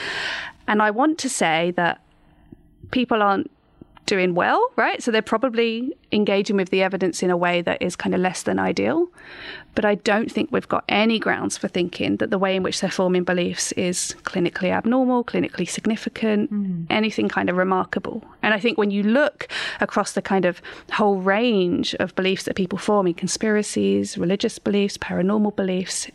And 0.66 0.82
I 0.82 0.90
want 0.90 1.18
to 1.18 1.28
say 1.28 1.72
that 1.76 2.00
people 2.90 3.22
aren't 3.22 3.50
doing 4.07 4.35
well, 4.35 4.71
right? 4.76 5.02
So 5.02 5.11
they're 5.11 5.23
probably 5.23 5.97
engaging 6.12 6.57
with 6.57 6.71
the 6.71 6.83
evidence 6.83 7.23
in 7.23 7.30
a 7.30 7.37
way 7.37 7.62
that 7.62 7.80
is 7.80 7.95
kind 7.95 8.14
of 8.14 8.21
less 8.21 8.42
than 8.42 8.59
ideal. 8.59 9.09
But 9.76 9.85
I 9.85 9.95
don't 9.95 10.30
think 10.30 10.50
we've 10.50 10.66
got 10.66 10.85
any 10.88 11.21
grounds 11.21 11.57
for 11.57 11.69
thinking 11.69 12.16
that 12.16 12.30
the 12.30 12.38
way 12.38 12.57
in 12.57 12.64
which 12.64 12.80
they're 12.80 12.90
forming 12.90 13.23
beliefs 13.23 13.71
is 13.73 14.16
clinically 14.25 14.71
abnormal, 14.71 15.23
clinically 15.23 15.69
significant, 15.69 16.52
mm. 16.52 16.87
anything 16.90 17.28
kind 17.28 17.49
of 17.49 17.57
remarkable. 17.57 18.25
And 18.42 18.52
I 18.52 18.59
think 18.59 18.78
when 18.78 18.90
you 18.90 19.04
look 19.04 19.47
across 19.80 20.12
the 20.12 20.23
kind 20.23 20.45
of 20.45 20.61
whole 20.90 21.21
range 21.21 21.95
of 22.00 22.14
beliefs 22.16 22.45
that 22.45 22.57
people 22.57 22.78
form 22.78 23.07
in 23.07 23.14
conspiracies, 23.14 24.19
religious 24.19 24.59
beliefs, 24.59 24.99
paranormal 24.99 25.54
beliefs, 25.54 26.09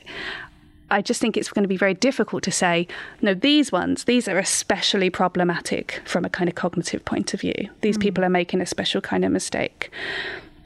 I 0.92 1.02
just 1.02 1.20
think 1.20 1.36
it's 1.36 1.50
going 1.50 1.64
to 1.64 1.70
be 1.70 1.78
very 1.78 1.96
difficult 1.96 2.44
to 2.44 2.52
say, 2.52 2.88
no, 3.22 3.34
these 3.34 3.72
ones, 3.72 4.04
these 4.04 4.28
are 4.28 4.38
especially 4.38 5.10
problematic 5.10 6.02
from 6.06 6.26
a 6.26 6.30
kind 6.30 6.48
of 6.48 6.56
cognitive 6.56 7.04
point 7.06 7.34
of 7.34 7.42
view. 7.42 7.70
These 7.82 7.98
mm. 7.98 8.02
people 8.02 8.24
are 8.24 8.30
making 8.30 8.62
a 8.62 8.66
special 8.66 9.02
kind 9.02 9.26
of 9.26 9.32
mistake. 9.32 9.92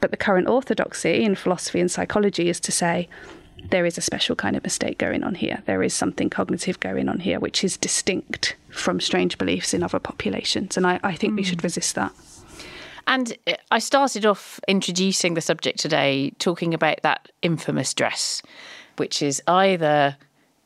But 0.00 0.10
the 0.10 0.16
current 0.16 0.48
orthodoxy 0.48 1.24
in 1.24 1.34
philosophy 1.34 1.80
and 1.80 1.90
psychology 1.90 2.48
is 2.48 2.60
to 2.60 2.72
say, 2.72 3.08
there 3.70 3.84
is 3.84 3.98
a 3.98 4.02
special 4.02 4.36
kind 4.36 4.56
of 4.56 4.62
mistake 4.62 4.98
going 4.98 5.22
on 5.22 5.34
here. 5.34 5.62
There 5.66 5.82
is 5.82 5.94
something 5.94 6.30
cognitive 6.30 6.80
going 6.80 7.08
on 7.08 7.20
here, 7.20 7.38
which 7.38 7.62
is 7.62 7.76
distinct 7.76 8.56
from 8.70 9.00
strange 9.00 9.36
beliefs 9.38 9.74
in 9.74 9.82
other 9.82 9.98
populations. 9.98 10.76
And 10.76 10.86
I, 10.86 11.00
I 11.02 11.14
think 11.14 11.34
mm. 11.34 11.36
we 11.36 11.42
should 11.42 11.64
resist 11.64 11.94
that. 11.94 12.12
And 13.06 13.36
uh, 13.46 13.54
I 13.70 13.78
started 13.78 14.24
off 14.26 14.60
introducing 14.68 15.34
the 15.34 15.40
subject 15.40 15.78
today 15.78 16.32
talking 16.38 16.74
about 16.74 17.00
that 17.02 17.30
infamous 17.42 17.92
dress 17.94 18.42
which 19.00 19.22
is 19.22 19.42
either 19.46 20.14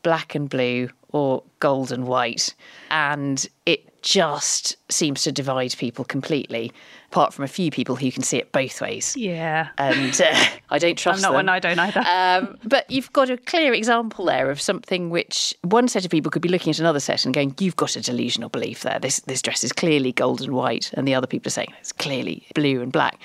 black 0.03 0.35
and 0.35 0.49
blue 0.49 0.89
or 1.13 1.41
gold 1.61 1.89
and 1.89 2.05
white. 2.05 2.53
And 2.91 3.47
it 3.65 4.01
just 4.01 4.75
seems 4.91 5.23
to 5.23 5.31
divide 5.31 5.73
people 5.77 6.03
completely, 6.03 6.73
apart 7.11 7.33
from 7.33 7.45
a 7.45 7.47
few 7.47 7.71
people 7.71 7.95
who 7.95 8.11
can 8.11 8.23
see 8.23 8.35
it 8.35 8.51
both 8.51 8.81
ways. 8.81 9.15
Yeah. 9.15 9.69
And 9.77 10.19
uh, 10.19 10.47
I 10.69 10.79
don't 10.79 10.97
trust 10.97 11.19
I'm 11.19 11.21
not 11.21 11.29
them. 11.29 11.35
one, 11.45 11.49
I 11.49 11.59
don't 11.59 11.79
either. 11.79 12.01
Um, 12.01 12.57
but 12.65 12.91
you've 12.91 13.13
got 13.13 13.29
a 13.29 13.37
clear 13.37 13.73
example 13.73 14.25
there 14.25 14.51
of 14.51 14.59
something 14.59 15.09
which 15.09 15.55
one 15.61 15.87
set 15.87 16.03
of 16.03 16.11
people 16.11 16.29
could 16.29 16.41
be 16.41 16.49
looking 16.49 16.71
at 16.71 16.79
another 16.79 16.99
set 16.99 17.23
and 17.23 17.33
going, 17.33 17.55
you've 17.57 17.77
got 17.77 17.95
a 17.95 18.01
delusional 18.01 18.49
belief 18.49 18.81
there. 18.81 18.99
This, 18.99 19.21
this 19.21 19.41
dress 19.41 19.63
is 19.63 19.71
clearly 19.71 20.11
gold 20.11 20.41
and 20.41 20.51
white. 20.51 20.91
And 20.95 21.07
the 21.07 21.15
other 21.15 21.25
people 21.25 21.47
are 21.47 21.51
saying 21.51 21.73
it's 21.79 21.93
clearly 21.93 22.45
blue 22.53 22.81
and 22.81 22.91
black. 22.91 23.17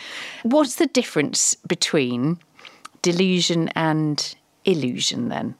What's 0.44 0.76
the 0.76 0.86
difference 0.86 1.56
between 1.66 2.38
delusion 3.02 3.70
and 3.74 4.36
illusion 4.64 5.28
then? 5.28 5.54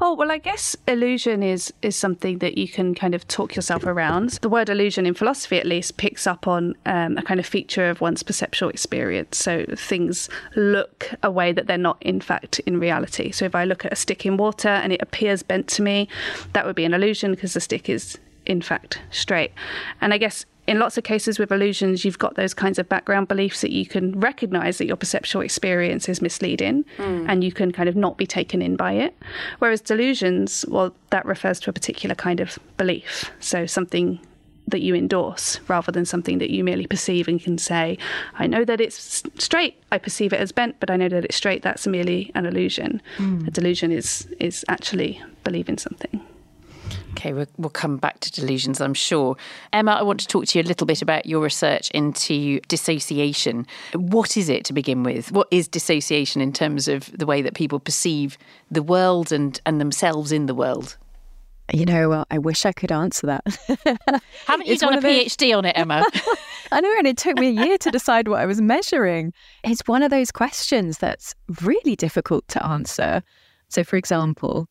Oh, 0.00 0.14
well, 0.14 0.32
I 0.32 0.38
guess 0.38 0.74
illusion 0.88 1.44
is 1.44 1.72
is 1.80 1.94
something 1.94 2.38
that 2.38 2.58
you 2.58 2.66
can 2.66 2.92
kind 2.92 3.14
of 3.14 3.28
talk 3.28 3.54
yourself 3.54 3.86
around. 3.86 4.30
The 4.30 4.48
word 4.48 4.68
illusion 4.68 5.06
in 5.06 5.14
philosophy, 5.14 5.58
at 5.58 5.66
least, 5.66 5.96
picks 5.96 6.26
up 6.26 6.48
on 6.48 6.74
um, 6.86 7.18
a 7.18 7.22
kind 7.22 7.38
of 7.38 7.46
feature 7.46 7.88
of 7.88 8.00
one's 8.00 8.24
perceptual 8.24 8.68
experience. 8.70 9.38
So 9.38 9.64
things 9.76 10.28
look 10.56 11.10
a 11.22 11.30
way 11.30 11.52
that 11.52 11.68
they're 11.68 11.78
not, 11.78 11.98
in 12.00 12.20
fact, 12.20 12.58
in 12.60 12.80
reality. 12.80 13.30
So 13.30 13.44
if 13.44 13.54
I 13.54 13.64
look 13.64 13.84
at 13.84 13.92
a 13.92 13.96
stick 13.96 14.26
in 14.26 14.36
water 14.36 14.68
and 14.68 14.92
it 14.92 15.00
appears 15.00 15.44
bent 15.44 15.68
to 15.68 15.82
me, 15.82 16.08
that 16.52 16.66
would 16.66 16.74
be 16.74 16.84
an 16.84 16.94
illusion 16.94 17.30
because 17.30 17.52
the 17.52 17.60
stick 17.60 17.88
is, 17.88 18.18
in 18.44 18.60
fact, 18.60 19.00
straight. 19.12 19.52
And 20.00 20.12
I 20.12 20.18
guess 20.18 20.46
in 20.72 20.78
lots 20.78 20.96
of 20.96 21.04
cases 21.04 21.38
with 21.38 21.52
illusions, 21.52 22.02
you've 22.02 22.18
got 22.18 22.34
those 22.36 22.54
kinds 22.54 22.78
of 22.78 22.88
background 22.88 23.28
beliefs 23.28 23.60
that 23.60 23.72
you 23.72 23.84
can 23.84 24.18
recognize 24.18 24.78
that 24.78 24.86
your 24.86 24.96
perceptual 24.96 25.42
experience 25.42 26.08
is 26.08 26.22
misleading 26.22 26.86
mm. 26.96 27.26
and 27.28 27.44
you 27.44 27.52
can 27.52 27.72
kind 27.72 27.90
of 27.90 27.94
not 27.94 28.16
be 28.16 28.26
taken 28.26 28.62
in 28.62 28.74
by 28.74 28.92
it. 28.92 29.14
Whereas 29.58 29.82
delusions, 29.82 30.64
well, 30.66 30.94
that 31.10 31.26
refers 31.26 31.60
to 31.60 31.70
a 31.70 31.74
particular 31.74 32.14
kind 32.14 32.40
of 32.40 32.58
belief. 32.78 33.30
So 33.38 33.66
something 33.66 34.18
that 34.66 34.80
you 34.80 34.94
endorse 34.94 35.60
rather 35.68 35.92
than 35.92 36.06
something 36.06 36.38
that 36.38 36.48
you 36.48 36.64
merely 36.64 36.86
perceive 36.86 37.28
and 37.28 37.38
can 37.38 37.58
say, 37.58 37.98
I 38.38 38.46
know 38.46 38.64
that 38.64 38.80
it's 38.80 39.22
straight, 39.36 39.76
I 39.92 39.98
perceive 39.98 40.32
it 40.32 40.40
as 40.40 40.52
bent, 40.52 40.80
but 40.80 40.90
I 40.90 40.96
know 40.96 41.10
that 41.10 41.26
it's 41.26 41.36
straight, 41.36 41.60
that's 41.60 41.86
merely 41.86 42.30
an 42.34 42.46
illusion. 42.46 43.02
Mm. 43.18 43.46
A 43.46 43.50
delusion 43.50 43.92
is 43.92 44.26
is 44.40 44.64
actually 44.68 45.20
believing 45.44 45.76
something. 45.76 46.22
Okay, 47.12 47.32
we'll, 47.32 47.46
we'll, 47.58 47.70
come 47.70 47.98
back 47.98 48.20
to 48.20 48.32
delusions, 48.32 48.80
I'm 48.80 48.94
sure. 48.94 49.36
Emma, 49.72 49.92
I 49.92 50.02
want 50.02 50.20
to 50.20 50.26
talk 50.26 50.46
to 50.46 50.58
you 50.58 50.64
a 50.64 50.66
little 50.66 50.86
bit 50.86 51.02
about 51.02 51.26
your 51.26 51.42
research 51.42 51.90
into 51.90 52.60
dissociation. 52.68 53.66
What 53.94 54.36
is 54.36 54.48
it 54.48 54.64
to 54.66 54.72
begin 54.72 55.02
with? 55.02 55.30
What 55.30 55.48
is 55.50 55.68
dissociation 55.68 56.40
in 56.40 56.52
terms 56.52 56.88
of 56.88 57.10
the 57.16 57.26
way 57.26 57.42
that 57.42 57.54
people 57.54 57.80
perceive 57.80 58.38
the 58.70 58.82
world 58.82 59.30
and, 59.30 59.60
and 59.66 59.80
themselves 59.80 60.32
in 60.32 60.46
the 60.46 60.54
world? 60.54 60.96
You 61.72 61.86
know, 61.86 62.08
well, 62.08 62.26
I 62.30 62.38
wish 62.38 62.66
I 62.66 62.72
could 62.72 62.92
answer 62.92 63.26
that. 63.28 63.44
Haven't 64.46 64.66
you 64.66 64.72
it's 64.72 64.82
done 64.82 64.94
a 64.94 65.00
PhD 65.00 65.56
on 65.56 65.64
it, 65.64 65.72
Emma? 65.76 66.04
I 66.72 66.80
know, 66.80 66.94
and 66.98 67.06
it 67.06 67.16
took 67.16 67.38
me 67.38 67.48
a 67.48 67.64
year 67.64 67.78
to 67.78 67.90
decide 67.90 68.28
what 68.28 68.40
I 68.40 68.46
was 68.46 68.60
measuring. 68.60 69.32
It's 69.62 69.82
one 69.86 70.02
of 70.02 70.10
those 70.10 70.30
questions 70.32 70.98
that's 70.98 71.34
really 71.62 71.96
difficult 71.96 72.46
to 72.48 72.66
answer. 72.66 73.22
So, 73.68 73.84
for 73.84 73.96
example, 73.96 74.68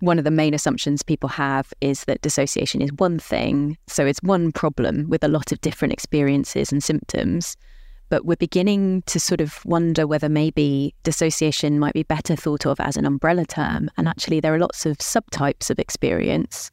one 0.00 0.18
of 0.18 0.24
the 0.24 0.30
main 0.30 0.54
assumptions 0.54 1.02
people 1.02 1.28
have 1.28 1.72
is 1.80 2.04
that 2.04 2.22
dissociation 2.22 2.82
is 2.82 2.92
one 2.94 3.18
thing. 3.18 3.76
So 3.86 4.06
it's 4.06 4.22
one 4.22 4.50
problem 4.50 5.08
with 5.08 5.22
a 5.22 5.28
lot 5.28 5.52
of 5.52 5.60
different 5.60 5.92
experiences 5.92 6.72
and 6.72 6.82
symptoms. 6.82 7.56
But 8.08 8.24
we're 8.24 8.36
beginning 8.36 9.02
to 9.06 9.20
sort 9.20 9.40
of 9.40 9.64
wonder 9.64 10.06
whether 10.06 10.28
maybe 10.28 10.94
dissociation 11.04 11.78
might 11.78 11.94
be 11.94 12.02
better 12.02 12.34
thought 12.34 12.66
of 12.66 12.80
as 12.80 12.96
an 12.96 13.06
umbrella 13.06 13.44
term. 13.44 13.88
And 13.96 14.08
actually, 14.08 14.40
there 14.40 14.52
are 14.52 14.58
lots 14.58 14.84
of 14.84 14.98
subtypes 14.98 15.70
of 15.70 15.78
experience 15.78 16.72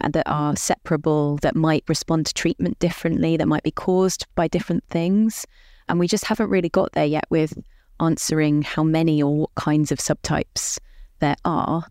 and 0.00 0.14
that 0.14 0.28
are 0.28 0.56
separable, 0.56 1.36
that 1.42 1.56
might 1.56 1.84
respond 1.88 2.26
to 2.26 2.34
treatment 2.34 2.78
differently, 2.78 3.36
that 3.36 3.48
might 3.48 3.64
be 3.64 3.70
caused 3.72 4.26
by 4.34 4.46
different 4.48 4.84
things. 4.88 5.44
And 5.88 5.98
we 5.98 6.06
just 6.06 6.24
haven't 6.24 6.50
really 6.50 6.68
got 6.68 6.92
there 6.92 7.04
yet 7.04 7.24
with 7.28 7.58
answering 8.00 8.62
how 8.62 8.84
many 8.84 9.22
or 9.22 9.36
what 9.36 9.54
kinds 9.56 9.90
of 9.90 9.98
subtypes 9.98 10.78
there 11.18 11.36
are. 11.44 11.84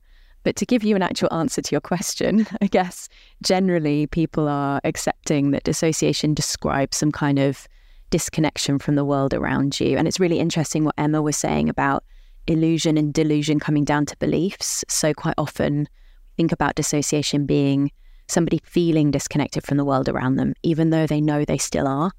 But 0.47 0.55
to 0.55 0.65
give 0.65 0.81
you 0.81 0.95
an 0.95 1.01
actual 1.01 1.27
answer 1.33 1.61
to 1.61 1.71
your 1.73 1.81
question, 1.81 2.47
I 2.61 2.67
guess 2.67 3.09
generally 3.43 4.07
people 4.07 4.47
are 4.47 4.79
accepting 4.85 5.51
that 5.51 5.65
dissociation 5.65 6.33
describes 6.33 6.95
some 6.95 7.11
kind 7.11 7.37
of 7.37 7.67
disconnection 8.11 8.79
from 8.79 8.95
the 8.95 9.03
world 9.03 9.33
around 9.33 9.77
you. 9.81 9.97
And 9.97 10.07
it's 10.07 10.21
really 10.21 10.39
interesting 10.39 10.85
what 10.85 10.95
Emma 10.97 11.21
was 11.21 11.35
saying 11.35 11.67
about 11.67 12.05
illusion 12.47 12.97
and 12.97 13.13
delusion 13.13 13.59
coming 13.59 13.83
down 13.83 14.05
to 14.05 14.15
beliefs. 14.19 14.85
So, 14.87 15.13
quite 15.13 15.35
often, 15.37 15.89
think 16.37 16.53
about 16.53 16.75
dissociation 16.75 17.45
being 17.45 17.91
somebody 18.29 18.61
feeling 18.63 19.11
disconnected 19.11 19.65
from 19.65 19.75
the 19.75 19.83
world 19.83 20.07
around 20.07 20.37
them, 20.37 20.53
even 20.63 20.91
though 20.91 21.07
they 21.07 21.19
know 21.19 21.43
they 21.43 21.57
still 21.57 21.89
are. 21.89 22.13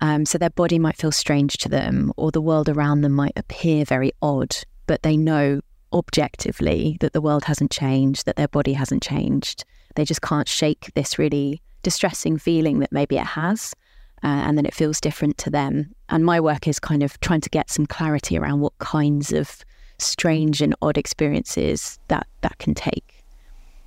Um, 0.00 0.24
so, 0.24 0.38
their 0.38 0.48
body 0.48 0.78
might 0.78 0.96
feel 0.96 1.12
strange 1.12 1.58
to 1.58 1.68
them, 1.68 2.14
or 2.16 2.30
the 2.30 2.40
world 2.40 2.70
around 2.70 3.02
them 3.02 3.12
might 3.12 3.36
appear 3.36 3.84
very 3.84 4.12
odd, 4.22 4.56
but 4.86 5.02
they 5.02 5.18
know 5.18 5.60
objectively 5.96 6.96
that 7.00 7.12
the 7.12 7.20
world 7.20 7.44
hasn't 7.44 7.70
changed, 7.70 8.26
that 8.26 8.36
their 8.36 8.48
body 8.48 8.74
hasn't 8.74 9.02
changed. 9.02 9.64
They 9.94 10.04
just 10.04 10.22
can't 10.22 10.48
shake 10.48 10.92
this 10.94 11.18
really 11.18 11.62
distressing 11.82 12.38
feeling 12.38 12.80
that 12.80 12.92
maybe 12.92 13.16
it 13.16 13.26
has. 13.26 13.74
Uh, 14.22 14.28
and 14.28 14.56
then 14.56 14.66
it 14.66 14.74
feels 14.74 15.00
different 15.00 15.38
to 15.38 15.50
them. 15.50 15.94
And 16.08 16.24
my 16.24 16.40
work 16.40 16.66
is 16.66 16.80
kind 16.80 17.02
of 17.02 17.20
trying 17.20 17.42
to 17.42 17.50
get 17.50 17.70
some 17.70 17.86
clarity 17.86 18.38
around 18.38 18.60
what 18.60 18.76
kinds 18.78 19.32
of 19.32 19.64
strange 19.98 20.62
and 20.62 20.74
odd 20.82 20.98
experiences 20.98 21.98
that 22.08 22.26
that 22.40 22.58
can 22.58 22.74
take. 22.74 23.24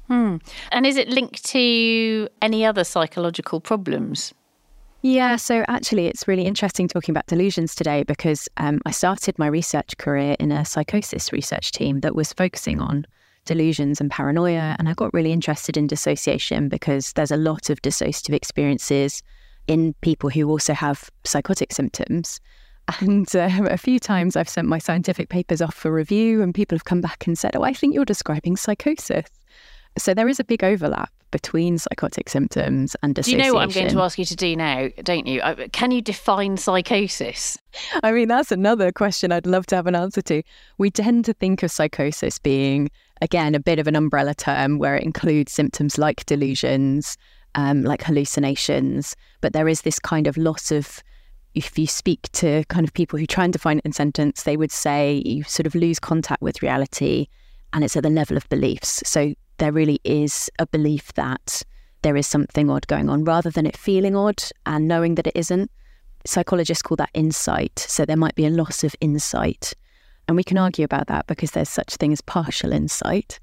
Hmm. 0.08 0.38
And 0.72 0.86
is 0.86 0.98
it 0.98 1.08
linked 1.10 1.46
to 1.46 2.28
any 2.42 2.66
other 2.66 2.84
psychological 2.84 3.60
problems? 3.60 4.34
Yeah, 5.02 5.38
so 5.38 5.64
actually, 5.70 6.08
it's 6.08 6.28
really 6.28 6.44
interesting 6.44 6.90
talking 6.90 7.14
about 7.14 7.28
delusions 7.28 7.74
today 7.74 8.04
because 8.04 8.50
um, 8.58 8.82
I 8.86 8.92
started 8.92 9.40
my 9.40 9.48
research 9.48 9.96
career 9.98 10.36
in 10.42 10.52
a 10.52 10.66
psychosis 10.66 11.32
research 11.32 11.72
team 11.72 12.02
that 12.02 12.16
was 12.16 12.34
focusing 12.34 12.82
on 12.82 13.06
delusions 13.46 14.02
and 14.02 14.12
paranoia. 14.12 14.76
And 14.78 14.90
I 14.90 14.94
got 14.94 15.14
really 15.14 15.32
interested 15.32 15.78
in 15.78 15.88
dissociation 15.88 16.68
because 16.68 17.14
there's 17.14 17.32
a 17.32 17.38
lot 17.38 17.70
of 17.70 17.82
dissociative 17.82 18.34
experiences 18.34 19.24
in 19.68 19.94
people 20.02 20.30
who 20.30 20.50
also 20.50 20.74
have 20.74 21.10
psychotic 21.24 21.72
symptoms. 21.72 22.40
And 23.02 23.34
uh, 23.36 23.50
a 23.70 23.78
few 23.78 24.00
times 24.00 24.36
I've 24.36 24.50
sent 24.50 24.68
my 24.68 24.80
scientific 24.80 25.30
papers 25.30 25.62
off 25.62 25.76
for 25.76 25.94
review, 25.94 26.42
and 26.42 26.56
people 26.56 26.76
have 26.76 26.86
come 26.86 27.02
back 27.02 27.28
and 27.28 27.38
said, 27.38 27.56
Oh, 27.56 27.62
I 27.62 27.72
think 27.72 27.94
you're 27.94 28.04
describing 28.04 28.58
psychosis. 28.58 29.30
So 30.00 30.16
there 30.16 30.28
is 30.28 30.40
a 30.40 30.44
big 30.44 30.64
overlap 30.64 31.12
between 31.32 31.78
psychotic 31.78 32.30
symptoms 32.30 32.96
and 33.02 33.16
dissociation. 33.16 33.40
Do 33.40 33.46
you 33.46 33.52
know 33.52 33.56
what 33.56 33.64
I'm 33.64 33.72
going 33.72 33.90
to 33.90 34.02
ask 34.02 34.18
you 34.18 34.26
to 34.26 34.36
do 34.36 34.56
now, 34.56 34.90
don't 35.04 35.28
you? 35.28 35.42
Uh, 35.42 35.68
can 35.72 35.92
you 35.92 36.02
define 36.02 36.58
psychosis? 36.58 37.58
I 38.04 38.12
mean, 38.12 38.28
that's 38.28 38.52
another 38.52 38.92
question 38.92 39.32
I'd 39.32 39.46
love 39.46 39.66
to 39.68 39.76
have 39.76 39.88
an 39.88 39.96
answer 39.96 40.22
to. 40.24 40.44
We 40.78 40.92
tend 40.92 41.26
to 41.26 41.34
think 41.34 41.64
of 41.64 41.72
psychosis 41.72 42.40
being, 42.40 42.90
again, 43.22 43.56
a 43.56 43.60
bit 43.60 43.80
of 43.80 43.88
an 43.88 43.96
umbrella 43.96 44.36
term 44.36 44.80
where 44.80 44.96
it 44.96 45.04
includes 45.04 45.52
symptoms 45.52 45.98
like 45.98 46.26
delusions, 46.26 47.18
um, 47.56 47.84
like 47.84 48.04
hallucinations, 48.04 49.16
but 49.42 49.54
there 49.54 49.68
is 49.68 49.82
this 49.82 50.00
kind 50.00 50.28
of 50.28 50.38
loss 50.38 50.72
of 50.72 51.04
if 51.56 51.78
you 51.80 51.88
speak 51.88 52.32
to 52.32 52.64
kind 52.66 52.86
of 52.86 52.94
people 52.94 53.18
who 53.18 53.26
try 53.26 53.44
and 53.44 53.54
define 53.54 53.80
it 53.80 53.86
in 53.86 53.92
sentence, 53.92 54.44
they 54.44 54.56
would 54.56 54.72
say 54.72 55.22
you 55.26 55.44
sort 55.44 55.66
of 55.66 55.74
lose 55.74 56.00
contact 56.00 56.42
with 56.42 56.62
reality 56.62 57.28
and 57.74 57.84
it's 57.84 57.96
at 57.96 58.04
the 58.04 58.10
level 58.10 58.38
of 58.38 58.48
beliefs. 58.50 59.02
So 59.06 59.34
there 59.58 59.72
really 59.72 60.00
is 60.04 60.50
a 60.60 60.66
belief 60.66 61.14
that 61.14 61.64
there 62.02 62.16
is 62.16 62.28
something 62.28 62.70
odd 62.70 62.88
going 62.88 63.10
on 63.10 63.24
rather 63.24 63.50
than 63.50 63.66
it 63.66 63.78
feeling 63.78 64.16
odd 64.16 64.42
and 64.66 64.88
knowing 64.88 65.16
that 65.16 65.28
it 65.28 65.36
isn't. 65.36 65.70
Psychologists 66.26 66.82
call 66.82 66.98
that 66.98 67.12
insight. 67.14 67.80
So 67.80 68.06
there 68.06 68.18
might 68.18 68.36
be 68.36 68.46
a 68.46 68.50
loss 68.50 68.84
of 68.84 68.96
insight. 69.02 69.74
And 70.28 70.36
we 70.36 70.44
can 70.44 70.58
argue 70.58 70.86
about 70.86 71.08
that 71.08 71.28
because 71.28 71.52
there's 71.52 71.70
such 71.70 71.96
thing 71.96 72.14
as 72.14 72.22
partial 72.22 72.72
insight. 72.72 73.40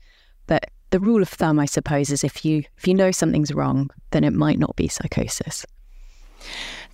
But 0.47 0.71
the 0.91 1.01
rule 1.01 1.23
of 1.23 1.29
thumb, 1.29 1.59
I 1.59 1.67
suppose, 1.67 2.11
is 2.11 2.23
if 2.23 2.45
you 2.45 2.65
if 2.77 2.87
you 2.87 2.95
know 2.95 3.11
something's 3.11 3.53
wrong, 3.53 3.91
then 4.13 4.25
it 4.25 4.33
might 4.33 4.59
not 4.59 4.77
be 4.77 4.89
psychosis. 4.89 5.67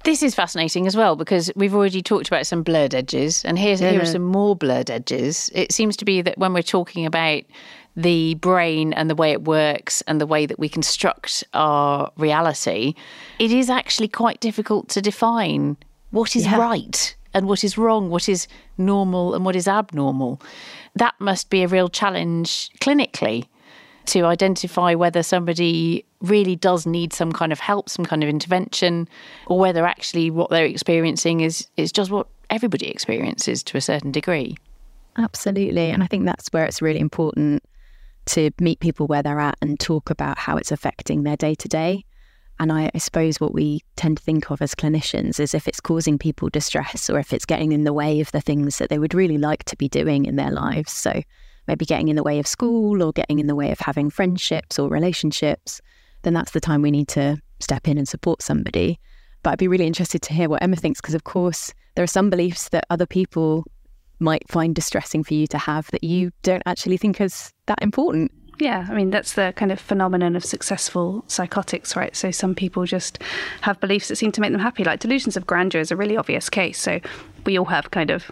This 0.04 0.23
is 0.23 0.35
fascinating 0.35 0.88
as 0.88 0.97
well 0.97 1.14
because 1.14 1.52
we've 1.54 1.75
already 1.75 2.02
talked 2.02 2.26
about 2.26 2.47
some 2.47 2.64
blurred 2.64 2.94
edges, 2.94 3.44
and 3.44 3.56
here's 3.59 3.80
yeah. 3.80 3.92
here 3.92 4.02
are 4.02 4.06
some 4.06 4.23
more 4.23 4.56
blurred 4.56 4.90
edges. 4.90 5.49
It 5.54 5.71
seems 5.71 5.97
to 5.99 6.04
be 6.04 6.23
that 6.23 6.38
when 6.38 6.52
we're 6.52 6.62
talking 6.62 7.06
about 7.06 7.44
the 7.94 8.35
brain 8.35 8.92
and 8.94 9.09
the 9.09 9.14
way 9.14 9.30
it 9.30 9.44
works 9.44 10.02
and 10.02 10.21
the 10.21 10.26
way 10.26 10.47
that 10.47 10.59
we 10.59 10.68
construct 10.68 11.44
our 11.54 12.11
reality, 12.16 12.94
it 13.38 13.52
is 13.52 13.71
actually 13.71 14.09
quite 14.09 14.40
difficult 14.40 14.88
to 14.88 15.02
define 15.02 15.76
what 16.11 16.35
is 16.35 16.47
yeah. 16.47 16.59
right 16.59 17.14
and 17.35 17.47
what 17.47 17.62
is 17.62 17.78
wrong, 17.78 18.11
what 18.11 18.28
is 18.28 18.49
normal 18.78 19.35
and 19.35 19.44
what 19.44 19.54
is 19.54 19.68
abnormal. 19.68 20.40
That 20.97 21.14
must 21.21 21.49
be 21.49 21.62
a 21.62 21.68
real 21.68 21.88
challenge 21.88 22.71
clinically 22.80 23.47
to 24.06 24.25
identify 24.25 24.94
whether 24.94 25.23
somebody 25.23 26.04
really 26.21 26.56
does 26.56 26.87
need 26.87 27.12
some 27.12 27.32
kind 27.32 27.52
of 27.52 27.61
help, 27.61 27.88
some 27.88 28.04
kind 28.04 28.23
of 28.23 28.28
intervention, 28.28 29.09
or 29.47 29.59
whether 29.59 29.87
actually 29.87 30.30
what 30.30 30.50
they're 30.50 30.64
experiencing 30.64 31.40
is 31.40 31.68
is 31.76 31.92
just 31.92 32.11
what 32.11 32.26
everybody 32.50 32.88
experiences 32.88 33.62
to 33.62 33.76
a 33.76 33.80
certain 33.80 34.12
degree. 34.12 34.56
Absolutely. 35.16 35.90
And 35.90 36.02
I 36.02 36.06
think 36.06 36.25
that's 36.25 36.49
where 36.52 36.64
it's 36.64 36.82
really 36.82 37.00
important 37.00 37.62
to 38.26 38.50
meet 38.61 38.80
people 38.80 39.06
where 39.06 39.23
they're 39.23 39.40
at 39.40 39.56
and 39.61 39.78
talk 39.78 40.11
about 40.11 40.38
how 40.38 40.56
it's 40.56 40.73
affecting 40.73 41.23
their 41.23 41.37
day 41.37 41.54
to 41.56 41.68
day. 41.68 42.04
And 42.61 42.71
I, 42.71 42.90
I, 42.94 42.99
suppose 42.99 43.40
what 43.40 43.52
we 43.52 43.82
tend 43.97 44.18
to 44.18 44.23
think 44.23 44.50
of 44.50 44.62
as 44.62 44.74
clinicians 44.74 45.40
is 45.40 45.55
if 45.55 45.66
it's 45.66 45.81
causing 45.81 46.18
people 46.18 46.48
distress 46.48 47.11
or 47.11 47.18
if 47.18 47.33
it's 47.33 47.44
getting 47.44 47.72
in 47.72 47.85
the 47.85 47.92
way 47.92 48.20
of 48.20 48.31
the 48.31 48.40
things 48.40 48.79
that 48.79 48.88
they 48.88 48.98
would 48.98 49.14
really 49.14 49.38
like 49.38 49.64
to 49.64 49.77
be 49.77 49.88
doing 49.88 50.27
in 50.27 50.37
their 50.37 50.50
lives. 50.50 50.92
So 50.92 51.22
maybe 51.66 51.85
getting 51.85 52.09
in 52.09 52.16
the 52.16 52.22
way 52.22 52.38
of 52.38 52.46
school 52.46 53.03
or 53.03 53.12
getting 53.12 53.38
in 53.38 53.46
the 53.46 53.55
way 53.55 53.70
of 53.70 53.79
having 53.81 54.11
friendships 54.11 54.79
or 54.79 54.88
relationships, 54.88 55.81
then 56.22 56.35
that's 56.35 56.53
the 56.53 56.61
time 56.61 56.83
we 56.83 56.90
need 56.90 57.09
to 57.09 57.40
step 57.61 57.88
in 57.88 57.98
and 57.98 58.09
support 58.09 58.42
somebody. 58.42 58.98
But 59.42 59.51
I'd 59.51 59.59
be 59.59 59.68
really 59.68 59.87
interested 59.87 60.22
to 60.22 60.35
hear 60.35 60.48
what 60.48 60.62
Emma 60.62 60.77
thinks 60.77 61.01
because, 61.01 61.14
of 61.14 61.25
course, 61.25 61.72
there 61.94 62.05
are 62.05 62.09
some 62.09 62.31
beliefs 62.31 62.68
that 62.70 62.87
other 62.90 63.07
people 63.07 63.64
might 64.18 64.48
find 64.48 64.75
distressing 64.75 65.25
for 65.25 65.35
you 65.35 65.46
to 65.48 65.59
have 65.59 65.90
that 65.90 66.05
you 66.05 66.31
don't 66.42 66.62
actually 66.64 66.96
think 66.96 67.20
is 67.20 67.53
that 67.66 67.83
important. 67.83 68.31
Yeah, 68.61 68.87
I 68.88 68.94
mean, 68.94 69.11
that's 69.11 69.33
the 69.33 69.53
kind 69.57 69.72
of 69.72 69.81
phenomenon 69.81 70.37
of 70.37 70.44
successful 70.44 71.25
psychotics, 71.27 71.96
right? 71.96 72.14
So 72.14 72.31
some 72.31 72.55
people 72.55 72.85
just 72.85 73.18
have 73.62 73.81
beliefs 73.81 74.09
that 74.09 74.16
seem 74.16 74.31
to 74.33 74.40
make 74.40 74.53
them 74.53 74.61
happy. 74.61 74.85
Like 74.85 75.01
delusions 75.01 75.37
of 75.37 75.46
grandeur 75.46 75.81
is 75.81 75.90
a 75.90 75.96
really 75.96 76.16
obvious 76.16 76.48
case. 76.48 76.79
So 76.79 77.01
we 77.44 77.59
all 77.59 77.64
have 77.64 77.90
kind 77.90 78.11
of 78.11 78.31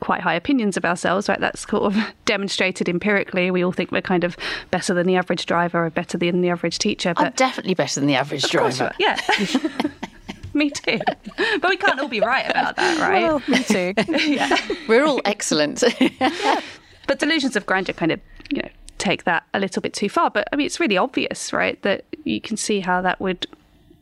quite 0.00 0.20
high 0.20 0.34
opinions 0.34 0.76
of 0.76 0.84
ourselves, 0.84 1.28
right? 1.28 1.40
That's 1.40 1.68
sort 1.68 1.84
of 1.84 1.96
demonstrated 2.24 2.88
empirically. 2.88 3.50
We 3.50 3.64
all 3.64 3.72
think 3.72 3.90
we're 3.92 4.02
kind 4.02 4.24
of 4.24 4.36
better 4.70 4.94
than 4.94 5.06
the 5.06 5.16
average 5.16 5.46
driver 5.46 5.86
or 5.86 5.90
better 5.90 6.18
than 6.18 6.40
the 6.40 6.50
average 6.50 6.78
teacher. 6.78 7.14
But 7.14 7.26
I'm 7.26 7.32
definitely 7.32 7.74
better 7.74 8.00
than 8.00 8.06
the 8.06 8.16
average 8.16 8.48
driver. 8.50 8.92
yeah. 8.98 9.18
me 10.54 10.70
too. 10.70 10.98
But 11.60 11.68
we 11.68 11.76
can't 11.76 12.00
all 12.00 12.08
be 12.08 12.20
right 12.20 12.48
about 12.48 12.76
that, 12.76 12.98
right? 12.98 13.22
Well, 13.22 13.42
me 13.48 13.62
too. 13.62 13.94
yeah. 14.08 14.56
We're 14.88 15.04
all 15.04 15.20
excellent. 15.24 15.82
yeah. 16.00 16.60
But 17.06 17.18
delusions 17.18 17.56
of 17.56 17.66
grandeur 17.66 17.92
kind 17.92 18.12
of, 18.12 18.20
you 18.50 18.62
know, 18.62 18.68
take 18.98 19.24
that 19.24 19.44
a 19.54 19.60
little 19.60 19.80
bit 19.82 19.92
too 19.92 20.08
far. 20.08 20.30
But 20.30 20.48
I 20.52 20.56
mean, 20.56 20.66
it's 20.66 20.80
really 20.80 20.96
obvious, 20.96 21.52
right, 21.52 21.80
that 21.82 22.04
you 22.24 22.40
can 22.40 22.56
see 22.56 22.80
how 22.80 23.02
that 23.02 23.20
would 23.20 23.46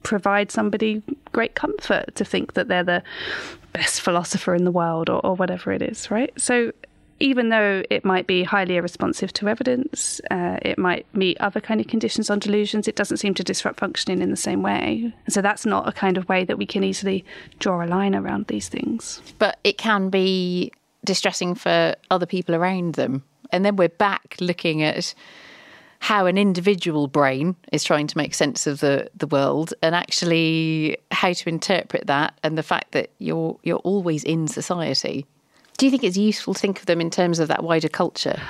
provide 0.05 0.53
somebody 0.53 1.03
great 1.33 1.57
comfort 1.57 2.15
to 2.15 2.25
think 2.25 2.53
that 2.53 2.69
they're 2.69 2.85
the 2.85 3.03
best 3.73 4.01
philosopher 4.01 4.55
in 4.55 4.63
the 4.65 4.71
world 4.71 5.11
or, 5.11 5.25
or 5.27 5.35
whatever 5.35 5.73
it 5.73 5.83
is, 5.83 6.09
right? 6.11 6.33
So 6.41 6.71
even 7.21 7.49
though 7.49 7.83
it 7.91 8.05
might 8.05 8.27
be 8.27 8.45
highly 8.45 8.77
irresponsive 8.77 9.33
to 9.33 9.49
evidence, 9.49 10.21
uh, 10.31 10.59
it 10.63 10.79
might 10.79 11.07
meet 11.15 11.41
other 11.41 11.61
kind 11.61 11.81
of 11.81 11.87
conditions 11.87 12.29
on 12.29 12.39
delusions, 12.39 12.87
it 12.87 12.97
doesn't 12.97 13.17
seem 13.17 13.35
to 13.35 13.43
disrupt 13.45 13.81
functioning 13.81 14.21
in 14.21 14.31
the 14.31 14.37
same 14.37 14.63
way. 14.63 15.13
So 15.29 15.41
that's 15.41 15.65
not 15.65 15.89
a 15.89 15.93
kind 15.93 16.17
of 16.17 16.29
way 16.29 16.45
that 16.45 16.59
we 16.59 16.67
can 16.67 16.85
easily 16.85 17.25
draw 17.59 17.85
a 17.85 17.87
line 17.87 18.15
around 18.15 18.47
these 18.47 18.69
things. 18.69 19.23
But 19.39 19.59
it 19.65 19.79
can 19.79 20.11
be 20.11 20.73
distressing 21.05 21.55
for 21.55 21.95
other 22.11 22.27
people 22.27 22.55
around 22.55 22.95
them. 22.95 23.23
And 23.51 23.65
then 23.65 23.77
we're 23.77 23.89
back 23.89 24.37
looking 24.41 24.83
at 24.83 25.15
how 26.05 26.27
an 26.27 26.37
individual 26.37 27.07
brain 27.07 27.57
is 27.73 27.83
trying 27.83 28.07
to 28.07 28.19
make 28.19 28.35
sense 28.35 28.67
of 28.67 28.81
the, 28.81 29.09
the 29.17 29.27
world 29.27 29.73
and 29.83 29.95
actually 29.95 30.99
how 31.11 31.33
to 31.33 31.49
interpret 31.49 32.07
that 32.09 32.39
and 32.43 32.59
the 32.59 32.63
fact 32.63 32.93
that 32.93 33.09
you're 33.21 33.59
you're 33.63 33.79
always 33.79 34.23
in 34.23 34.47
society. 34.47 35.25
Do 35.77 35.87
you 35.87 35.91
think 35.91 36.05
it's 36.05 36.17
useful 36.17 36.55
to 36.55 36.61
think 36.61 36.81
of 36.81 36.87
them 36.87 37.01
in 37.01 37.11
terms 37.11 37.39
of 37.39 37.49
that 37.49 37.65
wider 37.65 37.89
culture? 37.89 38.41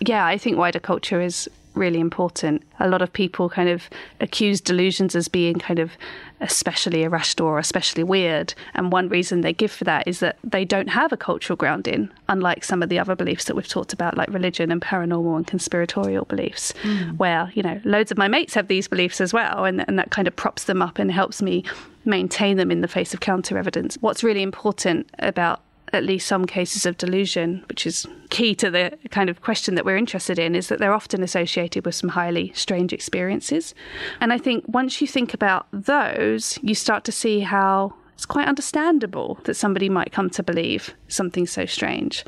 Yeah, 0.00 0.26
I 0.26 0.38
think 0.38 0.58
wider 0.58 0.80
culture 0.80 1.20
is 1.20 1.48
really 1.74 1.98
important. 1.98 2.62
A 2.78 2.88
lot 2.88 3.02
of 3.02 3.12
people 3.12 3.48
kind 3.48 3.68
of 3.68 3.88
accuse 4.20 4.60
delusions 4.60 5.16
as 5.16 5.26
being 5.28 5.58
kind 5.58 5.80
of 5.80 5.92
especially 6.40 7.02
irrational 7.02 7.48
or 7.48 7.58
especially 7.58 8.04
weird. 8.04 8.54
And 8.74 8.92
one 8.92 9.08
reason 9.08 9.40
they 9.40 9.52
give 9.52 9.72
for 9.72 9.84
that 9.84 10.06
is 10.06 10.20
that 10.20 10.36
they 10.44 10.64
don't 10.64 10.88
have 10.88 11.12
a 11.12 11.16
cultural 11.16 11.56
grounding, 11.56 12.10
unlike 12.28 12.64
some 12.64 12.82
of 12.82 12.90
the 12.90 12.98
other 12.98 13.16
beliefs 13.16 13.44
that 13.46 13.56
we've 13.56 13.66
talked 13.66 13.92
about, 13.92 14.16
like 14.16 14.28
religion 14.28 14.70
and 14.70 14.80
paranormal 14.80 15.36
and 15.36 15.46
conspiratorial 15.46 16.26
beliefs, 16.26 16.72
mm. 16.82 17.16
where, 17.18 17.50
you 17.54 17.62
know, 17.62 17.80
loads 17.84 18.12
of 18.12 18.18
my 18.18 18.28
mates 18.28 18.54
have 18.54 18.68
these 18.68 18.86
beliefs 18.86 19.20
as 19.20 19.32
well. 19.32 19.64
And, 19.64 19.84
and 19.88 19.98
that 19.98 20.10
kind 20.10 20.28
of 20.28 20.36
props 20.36 20.64
them 20.64 20.80
up 20.80 20.98
and 20.98 21.10
helps 21.10 21.42
me 21.42 21.64
maintain 22.04 22.56
them 22.56 22.70
in 22.70 22.82
the 22.82 22.88
face 22.88 23.14
of 23.14 23.20
counter 23.20 23.58
evidence. 23.58 23.96
What's 24.00 24.22
really 24.22 24.42
important 24.42 25.10
about 25.18 25.62
at 25.94 26.04
least 26.04 26.26
some 26.26 26.44
cases 26.44 26.84
of 26.84 26.98
delusion, 26.98 27.64
which 27.68 27.86
is 27.86 28.06
key 28.30 28.54
to 28.56 28.70
the 28.70 28.98
kind 29.10 29.30
of 29.30 29.40
question 29.40 29.74
that 29.74 29.84
we're 29.84 29.96
interested 29.96 30.38
in, 30.38 30.54
is 30.54 30.68
that 30.68 30.78
they're 30.78 30.92
often 30.92 31.22
associated 31.22 31.86
with 31.86 31.94
some 31.94 32.10
highly 32.10 32.52
strange 32.54 32.92
experiences. 32.92 33.74
And 34.20 34.32
I 34.32 34.38
think 34.38 34.64
once 34.66 35.00
you 35.00 35.06
think 35.06 35.32
about 35.32 35.66
those, 35.72 36.58
you 36.62 36.74
start 36.74 37.04
to 37.04 37.12
see 37.12 37.40
how 37.40 37.94
it's 38.14 38.26
quite 38.26 38.48
understandable 38.48 39.38
that 39.44 39.54
somebody 39.54 39.88
might 39.88 40.12
come 40.12 40.30
to 40.30 40.42
believe 40.42 40.94
something 41.08 41.46
so 41.46 41.66
strange. 41.66 42.24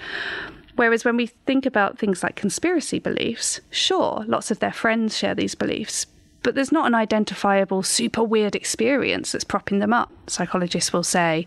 Whereas 0.76 1.05
when 1.05 1.16
we 1.16 1.26
think 1.26 1.64
about 1.64 1.98
things 1.98 2.22
like 2.22 2.37
conspiracy 2.37 2.98
beliefs, 2.98 3.61
sure, 3.70 4.24
lots 4.26 4.50
of 4.50 4.59
their 4.59 4.72
friends 4.72 5.16
share 5.16 5.35
these 5.35 5.55
beliefs, 5.55 6.07
but 6.46 6.54
there's 6.54 6.70
not 6.70 6.87
an 6.87 6.94
identifiable 6.94 7.82
super 7.82 8.22
weird 8.22 8.54
experience 8.54 9.32
that's 9.32 9.42
propping 9.42 9.80
them 9.80 9.92
up. 9.92 10.12
Psychologists 10.28 10.92
will 10.92 11.02
say, 11.02 11.44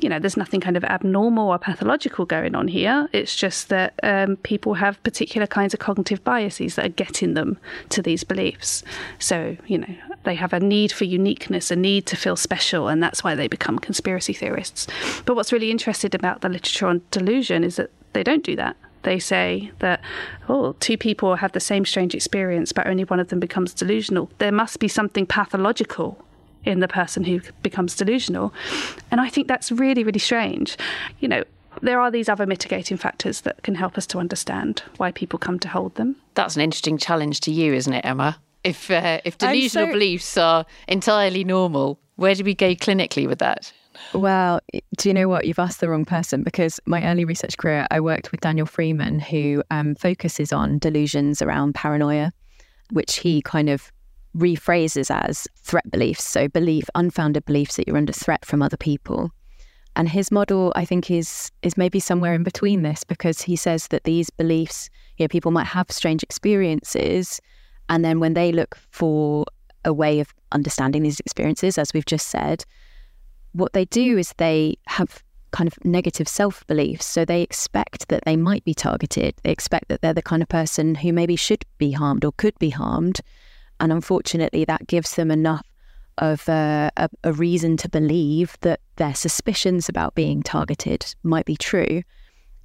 you 0.00 0.08
know, 0.08 0.18
there's 0.18 0.36
nothing 0.36 0.60
kind 0.60 0.76
of 0.76 0.82
abnormal 0.82 1.50
or 1.50 1.56
pathological 1.56 2.26
going 2.26 2.56
on 2.56 2.66
here. 2.66 3.08
It's 3.12 3.36
just 3.36 3.68
that 3.68 3.94
um, 4.02 4.34
people 4.38 4.74
have 4.74 5.00
particular 5.04 5.46
kinds 5.46 5.72
of 5.72 5.78
cognitive 5.78 6.24
biases 6.24 6.74
that 6.74 6.84
are 6.84 6.88
getting 6.88 7.34
them 7.34 7.58
to 7.90 8.02
these 8.02 8.24
beliefs. 8.24 8.82
So, 9.20 9.56
you 9.68 9.78
know, 9.78 9.94
they 10.24 10.34
have 10.34 10.52
a 10.52 10.58
need 10.58 10.90
for 10.90 11.04
uniqueness, 11.04 11.70
a 11.70 11.76
need 11.76 12.04
to 12.06 12.16
feel 12.16 12.34
special, 12.34 12.88
and 12.88 13.00
that's 13.00 13.22
why 13.22 13.36
they 13.36 13.46
become 13.46 13.78
conspiracy 13.78 14.32
theorists. 14.32 14.88
But 15.26 15.36
what's 15.36 15.52
really 15.52 15.70
interesting 15.70 16.10
about 16.12 16.40
the 16.40 16.48
literature 16.48 16.88
on 16.88 17.02
delusion 17.12 17.62
is 17.62 17.76
that 17.76 17.92
they 18.14 18.24
don't 18.24 18.42
do 18.42 18.56
that 18.56 18.76
they 19.04 19.18
say 19.18 19.70
that, 19.78 20.00
oh, 20.48 20.74
two 20.80 20.98
people 20.98 21.36
have 21.36 21.52
the 21.52 21.60
same 21.60 21.84
strange 21.84 22.14
experience, 22.14 22.72
but 22.72 22.86
only 22.86 23.04
one 23.04 23.20
of 23.20 23.28
them 23.28 23.40
becomes 23.40 23.72
delusional. 23.72 24.30
There 24.38 24.52
must 24.52 24.78
be 24.78 24.88
something 24.88 25.26
pathological 25.26 26.24
in 26.64 26.80
the 26.80 26.88
person 26.88 27.24
who 27.24 27.40
becomes 27.62 27.94
delusional. 27.94 28.52
And 29.10 29.20
I 29.20 29.28
think 29.28 29.48
that's 29.48 29.70
really, 29.70 30.02
really 30.02 30.18
strange. 30.18 30.76
You 31.20 31.28
know, 31.28 31.44
there 31.82 32.00
are 32.00 32.10
these 32.10 32.28
other 32.28 32.46
mitigating 32.46 32.96
factors 32.96 33.42
that 33.42 33.62
can 33.62 33.74
help 33.74 33.98
us 33.98 34.06
to 34.08 34.18
understand 34.18 34.82
why 34.96 35.12
people 35.12 35.38
come 35.38 35.58
to 35.60 35.68
hold 35.68 35.94
them. 35.96 36.16
That's 36.34 36.56
an 36.56 36.62
interesting 36.62 36.98
challenge 36.98 37.40
to 37.40 37.50
you, 37.50 37.74
isn't 37.74 37.92
it, 37.92 38.04
Emma? 38.04 38.38
If 38.62 38.90
uh, 38.90 39.20
if 39.24 39.36
delusional 39.36 39.88
so... 39.88 39.92
beliefs 39.92 40.38
are 40.38 40.64
entirely 40.88 41.44
normal, 41.44 41.98
where 42.16 42.34
do 42.34 42.44
we 42.44 42.54
go 42.54 42.74
clinically 42.74 43.28
with 43.28 43.40
that? 43.40 43.72
Well, 44.12 44.60
do 44.96 45.08
you 45.08 45.14
know 45.14 45.28
what? 45.28 45.46
You've 45.46 45.58
asked 45.58 45.80
the 45.80 45.88
wrong 45.88 46.04
person 46.04 46.42
because 46.42 46.80
my 46.86 47.04
early 47.04 47.24
research 47.24 47.56
career, 47.56 47.86
I 47.90 48.00
worked 48.00 48.32
with 48.32 48.40
Daniel 48.40 48.66
Freeman, 48.66 49.20
who 49.20 49.62
um, 49.70 49.94
focuses 49.94 50.52
on 50.52 50.78
delusions 50.78 51.40
around 51.42 51.74
paranoia, 51.74 52.32
which 52.90 53.16
he 53.16 53.42
kind 53.42 53.68
of 53.68 53.92
rephrases 54.36 55.10
as 55.10 55.46
threat 55.62 55.88
beliefs. 55.90 56.24
So, 56.24 56.48
belief, 56.48 56.88
unfounded 56.94 57.44
beliefs 57.44 57.76
that 57.76 57.86
you're 57.86 57.96
under 57.96 58.12
threat 58.12 58.44
from 58.44 58.62
other 58.62 58.76
people. 58.76 59.30
And 59.96 60.08
his 60.08 60.32
model, 60.32 60.72
I 60.74 60.84
think, 60.84 61.10
is 61.10 61.52
is 61.62 61.76
maybe 61.76 62.00
somewhere 62.00 62.34
in 62.34 62.42
between 62.42 62.82
this 62.82 63.04
because 63.04 63.42
he 63.42 63.54
says 63.54 63.88
that 63.88 64.04
these 64.04 64.28
beliefs, 64.30 64.90
you 65.16 65.24
know, 65.24 65.28
people 65.28 65.52
might 65.52 65.66
have 65.66 65.90
strange 65.90 66.22
experiences, 66.22 67.40
and 67.88 68.04
then 68.04 68.18
when 68.18 68.34
they 68.34 68.50
look 68.50 68.76
for 68.90 69.44
a 69.84 69.92
way 69.92 70.18
of 70.18 70.34
understanding 70.50 71.02
these 71.02 71.20
experiences, 71.20 71.78
as 71.78 71.92
we've 71.94 72.06
just 72.06 72.28
said, 72.28 72.64
what 73.54 73.72
they 73.72 73.86
do 73.86 74.16
mm. 74.16 74.20
is 74.20 74.34
they 74.36 74.76
have 74.86 75.22
kind 75.52 75.68
of 75.68 75.84
negative 75.84 76.28
self 76.28 76.66
beliefs. 76.66 77.06
So 77.06 77.24
they 77.24 77.40
expect 77.40 78.08
that 78.08 78.24
they 78.26 78.36
might 78.36 78.64
be 78.64 78.74
targeted. 78.74 79.36
They 79.42 79.52
expect 79.52 79.88
that 79.88 80.02
they're 80.02 80.12
the 80.12 80.22
kind 80.22 80.42
of 80.42 80.48
person 80.48 80.96
who 80.96 81.12
maybe 81.12 81.36
should 81.36 81.64
be 81.78 81.92
harmed 81.92 82.24
or 82.24 82.32
could 82.32 82.58
be 82.58 82.70
harmed. 82.70 83.20
And 83.80 83.92
unfortunately, 83.92 84.64
that 84.64 84.86
gives 84.86 85.14
them 85.14 85.30
enough 85.30 85.66
of 86.18 86.48
a, 86.48 86.90
a, 86.96 87.08
a 87.24 87.32
reason 87.32 87.76
to 87.78 87.88
believe 87.88 88.56
that 88.60 88.80
their 88.96 89.14
suspicions 89.14 89.88
about 89.88 90.14
being 90.14 90.42
targeted 90.42 91.14
might 91.22 91.44
be 91.44 91.56
true. 91.56 92.02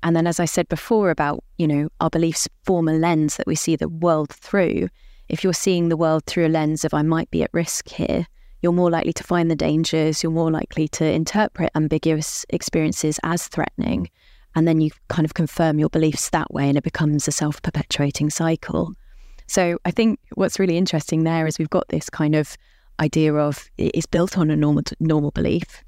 And 0.01 0.15
then, 0.15 0.27
as 0.27 0.39
I 0.39 0.45
said 0.45 0.69
before, 0.69 1.09
about, 1.09 1.43
you 1.57 1.67
know, 1.67 1.89
our 1.99 2.09
beliefs 2.09 2.47
form 2.63 2.87
a 2.87 2.93
lens 2.93 3.37
that 3.37 3.47
we 3.47 3.55
see 3.55 3.75
the 3.75 3.89
world 3.89 4.29
through. 4.29 4.89
If 5.27 5.43
you're 5.43 5.53
seeing 5.53 5.89
the 5.89 5.97
world 5.97 6.25
through 6.25 6.47
a 6.47 6.49
lens 6.49 6.85
of, 6.85 6.93
I 6.93 7.01
might 7.01 7.29
be 7.29 7.43
at 7.43 7.53
risk 7.53 7.89
here, 7.89 8.25
you're 8.61 8.71
more 8.71 8.89
likely 8.89 9.13
to 9.13 9.23
find 9.23 9.49
the 9.49 9.55
dangers, 9.55 10.21
you're 10.21 10.31
more 10.31 10.51
likely 10.51 10.87
to 10.89 11.05
interpret 11.05 11.71
ambiguous 11.75 12.45
experiences 12.49 13.19
as 13.23 13.47
threatening. 13.47 14.09
And 14.55 14.67
then 14.67 14.81
you 14.81 14.91
kind 15.07 15.25
of 15.25 15.33
confirm 15.33 15.79
your 15.79 15.89
beliefs 15.89 16.29
that 16.31 16.51
way, 16.51 16.67
and 16.67 16.77
it 16.77 16.83
becomes 16.83 17.27
a 17.27 17.31
self 17.31 17.61
perpetuating 17.61 18.29
cycle. 18.29 18.93
So 19.47 19.77
I 19.85 19.91
think 19.91 20.19
what's 20.35 20.59
really 20.59 20.77
interesting 20.77 21.23
there 21.23 21.47
is 21.47 21.57
we've 21.57 21.69
got 21.69 21.87
this 21.89 22.09
kind 22.09 22.35
of 22.35 22.57
idea 22.99 23.33
of 23.33 23.69
it 23.77 23.95
is 23.95 24.05
built 24.05 24.37
on 24.37 24.51
a 24.51 24.55
normal 24.55 24.83
normal 24.99 25.31
belief, 25.31 25.83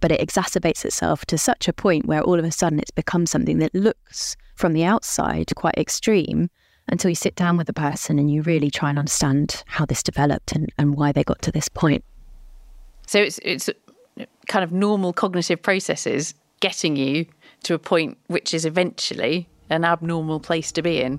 but 0.00 0.12
it 0.12 0.20
exacerbates 0.20 0.84
itself 0.84 1.26
to 1.26 1.36
such 1.38 1.68
a 1.68 1.72
point 1.72 2.06
where 2.06 2.22
all 2.22 2.38
of 2.38 2.44
a 2.44 2.52
sudden 2.52 2.78
it's 2.78 2.90
become 2.90 3.26
something 3.26 3.58
that 3.58 3.74
looks 3.74 4.36
from 4.54 4.72
the 4.72 4.84
outside 4.84 5.52
quite 5.56 5.76
extreme 5.76 6.48
until 6.90 7.08
you 7.08 7.14
sit 7.14 7.36
down 7.36 7.56
with 7.56 7.66
the 7.66 7.72
person 7.72 8.18
and 8.18 8.30
you 8.30 8.42
really 8.42 8.70
try 8.70 8.90
and 8.90 8.98
understand 8.98 9.62
how 9.66 9.86
this 9.86 10.02
developed 10.02 10.52
and, 10.52 10.70
and 10.76 10.96
why 10.96 11.12
they 11.12 11.24
got 11.24 11.40
to 11.42 11.52
this 11.52 11.68
point. 11.68 12.04
So 13.06 13.20
it's 13.20 13.40
it's 13.42 13.70
kind 14.48 14.62
of 14.62 14.72
normal 14.72 15.12
cognitive 15.12 15.62
processes 15.62 16.34
getting 16.60 16.96
you 16.96 17.26
to 17.62 17.74
a 17.74 17.78
point 17.78 18.18
which 18.26 18.52
is 18.52 18.66
eventually 18.66 19.48
an 19.70 19.84
abnormal 19.84 20.40
place 20.40 20.72
to 20.72 20.82
be 20.82 21.00
in. 21.00 21.18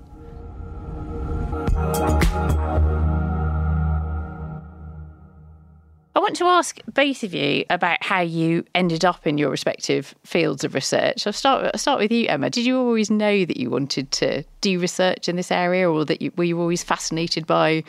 Want 6.21 6.36
to 6.38 6.45
ask 6.45 6.79
both 6.93 7.23
of 7.23 7.34
you 7.34 7.65
about 7.69 8.03
how 8.03 8.21
you 8.21 8.63
ended 8.75 9.03
up 9.03 9.27
in 9.27 9.38
your 9.38 9.49
respective 9.49 10.15
fields 10.23 10.63
of 10.63 10.73
research. 10.73 11.25
I'll 11.27 11.34
start, 11.34 11.71
I'll 11.73 11.79
start 11.79 11.99
with 11.99 12.12
you, 12.12 12.27
Emma. 12.27 12.49
Did 12.49 12.65
you 12.65 12.77
always 12.77 13.10
know 13.10 13.45
that 13.45 13.57
you 13.57 13.69
wanted 13.69 14.12
to 14.12 14.43
do 14.62 14.79
research 14.79 15.27
in 15.27 15.36
this 15.36 15.51
area, 15.51 15.89
or 15.89 16.05
that 16.05 16.21
you, 16.21 16.31
were 16.38 16.43
you 16.43 16.60
always 16.60 16.84
fascinated 16.84 17.45
by 17.47 17.84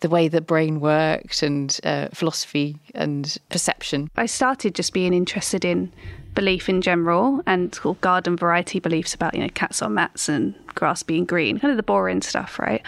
the 0.00 0.08
way 0.08 0.28
the 0.28 0.40
brain 0.40 0.80
worked 0.80 1.42
and 1.42 1.78
uh, 1.84 2.08
philosophy 2.12 2.78
and 2.94 3.36
perception? 3.48 4.10
I 4.16 4.26
started 4.26 4.74
just 4.74 4.92
being 4.92 5.14
interested 5.14 5.64
in 5.64 5.92
belief 6.34 6.68
in 6.68 6.82
general 6.82 7.42
and 7.46 7.72
called 7.72 8.00
garden 8.02 8.36
variety 8.36 8.78
beliefs 8.78 9.14
about 9.14 9.34
you 9.34 9.40
know 9.40 9.48
cats 9.54 9.80
on 9.80 9.94
mats 9.94 10.28
and 10.28 10.54
grass 10.74 11.02
being 11.02 11.24
green 11.24 11.58
kind 11.58 11.70
of 11.70 11.78
the 11.78 11.82
boring 11.82 12.20
stuff 12.20 12.58
right 12.58 12.82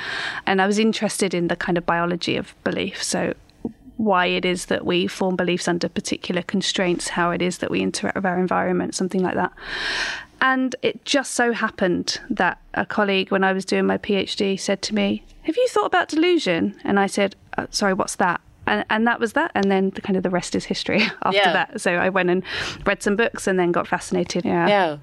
and 0.47 0.61
i 0.61 0.67
was 0.67 0.79
interested 0.79 1.33
in 1.33 1.49
the 1.49 1.57
kind 1.57 1.79
of 1.79 1.87
biology 1.87 2.37
of 2.37 2.55
belief 2.63 3.03
so 3.03 3.33
why 3.99 4.27
it 4.27 4.45
is 4.45 4.67
that 4.67 4.87
we 4.87 5.07
form 5.07 5.37
beliefs 5.37 5.69
under 5.69 5.89
particular 5.89 6.41
constraints, 6.43 7.09
how 7.09 7.31
it 7.33 7.43
is 7.43 7.59
that 7.59 7.71
we 7.71 7.81
interact 7.81 8.17
with 8.17 8.25
our 8.25 8.39
environment, 8.39 8.95
something 8.95 9.23
like 9.23 9.35
that. 9.35 9.53
And 10.41 10.75
it 10.83 11.05
just 11.05 11.33
so 11.33 11.53
happened 11.53 12.21
that 12.31 12.61
a 12.75 12.87
colleague, 12.87 13.31
when 13.31 13.43
I 13.43 13.53
was 13.53 13.65
doing 13.65 13.87
my 13.87 13.99
PhD, 13.99 14.59
said 14.59 14.83
to 14.83 14.95
me, 14.95 15.25
Have 15.43 15.57
you 15.57 15.67
thought 15.69 15.87
about 15.87 16.09
delusion? 16.09 16.81
And 16.85 17.01
I 17.01 17.09
said, 17.09 17.35
uh, 17.59 17.67
Sorry, 17.71 17.93
what's 17.93 18.17
that? 18.17 18.41
And, 18.69 18.85
and 18.89 19.07
that 19.07 19.19
was 19.19 19.33
that. 19.33 19.51
And 19.57 19.71
then 19.71 19.91
the, 19.91 20.01
kind 20.01 20.17
of 20.17 20.23
the 20.23 20.31
rest 20.31 20.55
is 20.55 20.65
history 20.65 21.01
after 21.23 21.39
yeah. 21.39 21.53
that. 21.53 21.81
So 21.81 21.95
I 21.95 22.09
went 22.09 22.31
and 22.31 22.45
read 22.87 23.03
some 23.03 23.17
books 23.17 23.49
and 23.49 23.59
then 23.59 23.73
got 23.73 23.89
fascinated. 23.89 24.45
Yeah. 24.45 24.69
Yeah. 24.69 24.97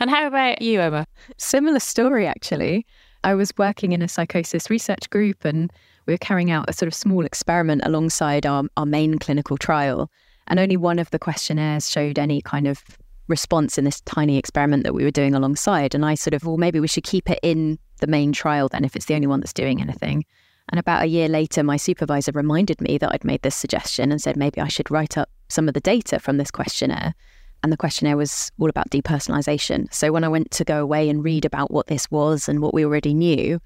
And 0.00 0.10
how 0.10 0.26
about 0.26 0.60
you, 0.60 0.80
Emma? 0.80 1.06
Similar 1.38 1.80
story, 1.80 2.26
actually. 2.26 2.84
I 3.22 3.34
was 3.34 3.52
working 3.56 3.92
in 3.92 4.02
a 4.02 4.08
psychosis 4.08 4.68
research 4.68 5.08
group 5.08 5.46
and 5.46 5.72
we 6.06 6.14
were 6.14 6.18
carrying 6.18 6.50
out 6.50 6.68
a 6.68 6.72
sort 6.72 6.86
of 6.86 6.94
small 6.94 7.24
experiment 7.24 7.82
alongside 7.84 8.46
our, 8.46 8.64
our 8.76 8.86
main 8.86 9.18
clinical 9.18 9.56
trial. 9.56 10.10
And 10.46 10.60
only 10.60 10.76
one 10.76 10.98
of 10.98 11.10
the 11.10 11.18
questionnaires 11.18 11.90
showed 11.90 12.18
any 12.18 12.42
kind 12.42 12.66
of 12.66 12.82
response 13.28 13.78
in 13.78 13.84
this 13.84 14.02
tiny 14.02 14.36
experiment 14.36 14.84
that 14.84 14.94
we 14.94 15.04
were 15.04 15.10
doing 15.10 15.34
alongside. 15.34 15.94
And 15.94 16.04
I 16.04 16.14
sort 16.14 16.34
of, 16.34 16.44
well, 16.44 16.58
maybe 16.58 16.80
we 16.80 16.88
should 16.88 17.04
keep 17.04 17.30
it 17.30 17.40
in 17.42 17.78
the 18.00 18.06
main 18.06 18.32
trial 18.32 18.68
then 18.68 18.84
if 18.84 18.94
it's 18.96 19.06
the 19.06 19.14
only 19.14 19.26
one 19.26 19.40
that's 19.40 19.52
doing 19.52 19.80
anything. 19.80 20.24
And 20.70 20.78
about 20.78 21.02
a 21.02 21.06
year 21.06 21.28
later, 21.28 21.62
my 21.62 21.76
supervisor 21.76 22.32
reminded 22.32 22.80
me 22.80 22.98
that 22.98 23.12
I'd 23.12 23.24
made 23.24 23.42
this 23.42 23.54
suggestion 23.54 24.10
and 24.10 24.20
said 24.20 24.36
maybe 24.36 24.60
I 24.60 24.68
should 24.68 24.90
write 24.90 25.16
up 25.16 25.30
some 25.48 25.68
of 25.68 25.74
the 25.74 25.80
data 25.80 26.18
from 26.18 26.36
this 26.36 26.50
questionnaire. 26.50 27.14
And 27.62 27.72
the 27.72 27.76
questionnaire 27.78 28.16
was 28.16 28.50
all 28.58 28.68
about 28.68 28.90
depersonalization. 28.90 29.92
So 29.92 30.12
when 30.12 30.24
I 30.24 30.28
went 30.28 30.50
to 30.52 30.64
go 30.64 30.82
away 30.82 31.08
and 31.08 31.24
read 31.24 31.46
about 31.46 31.70
what 31.70 31.86
this 31.86 32.10
was 32.10 32.48
and 32.48 32.60
what 32.60 32.74
we 32.74 32.84
already 32.84 33.14
knew, 33.14 33.58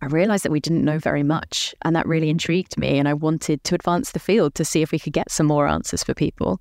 I 0.00 0.06
realized 0.06 0.44
that 0.44 0.52
we 0.52 0.60
didn't 0.60 0.84
know 0.84 0.98
very 0.98 1.22
much. 1.22 1.74
And 1.82 1.94
that 1.96 2.06
really 2.06 2.30
intrigued 2.30 2.78
me. 2.78 2.98
And 2.98 3.08
I 3.08 3.14
wanted 3.14 3.64
to 3.64 3.74
advance 3.74 4.12
the 4.12 4.18
field 4.18 4.54
to 4.54 4.64
see 4.64 4.82
if 4.82 4.92
we 4.92 4.98
could 4.98 5.12
get 5.12 5.30
some 5.30 5.46
more 5.46 5.66
answers 5.66 6.04
for 6.04 6.14
people. 6.14 6.60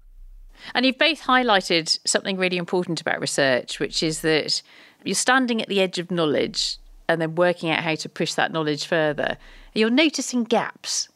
And 0.73 0.85
you've 0.85 0.97
both 0.97 1.21
highlighted 1.21 1.99
something 2.05 2.37
really 2.37 2.57
important 2.57 2.99
about 2.99 3.21
research, 3.21 3.79
which 3.79 4.01
is 4.01 4.21
that 4.21 4.61
you're 5.03 5.15
standing 5.15 5.61
at 5.61 5.67
the 5.67 5.81
edge 5.81 5.99
of 5.99 6.09
knowledge 6.09 6.77
and 7.07 7.21
then 7.21 7.35
working 7.35 7.69
out 7.69 7.83
how 7.83 7.95
to 7.95 8.09
push 8.09 8.33
that 8.33 8.51
knowledge 8.51 8.85
further. 8.85 9.37
You're 9.73 9.89
noticing 9.89 10.43
gaps. 10.43 11.09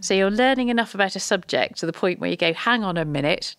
So 0.00 0.14
you're 0.14 0.30
learning 0.30 0.68
enough 0.68 0.94
about 0.94 1.16
a 1.16 1.20
subject 1.20 1.78
to 1.78 1.86
the 1.86 1.92
point 1.92 2.18
where 2.18 2.30
you 2.30 2.36
go, 2.36 2.52
hang 2.52 2.84
on 2.84 2.96
a 2.96 3.04
minute, 3.04 3.56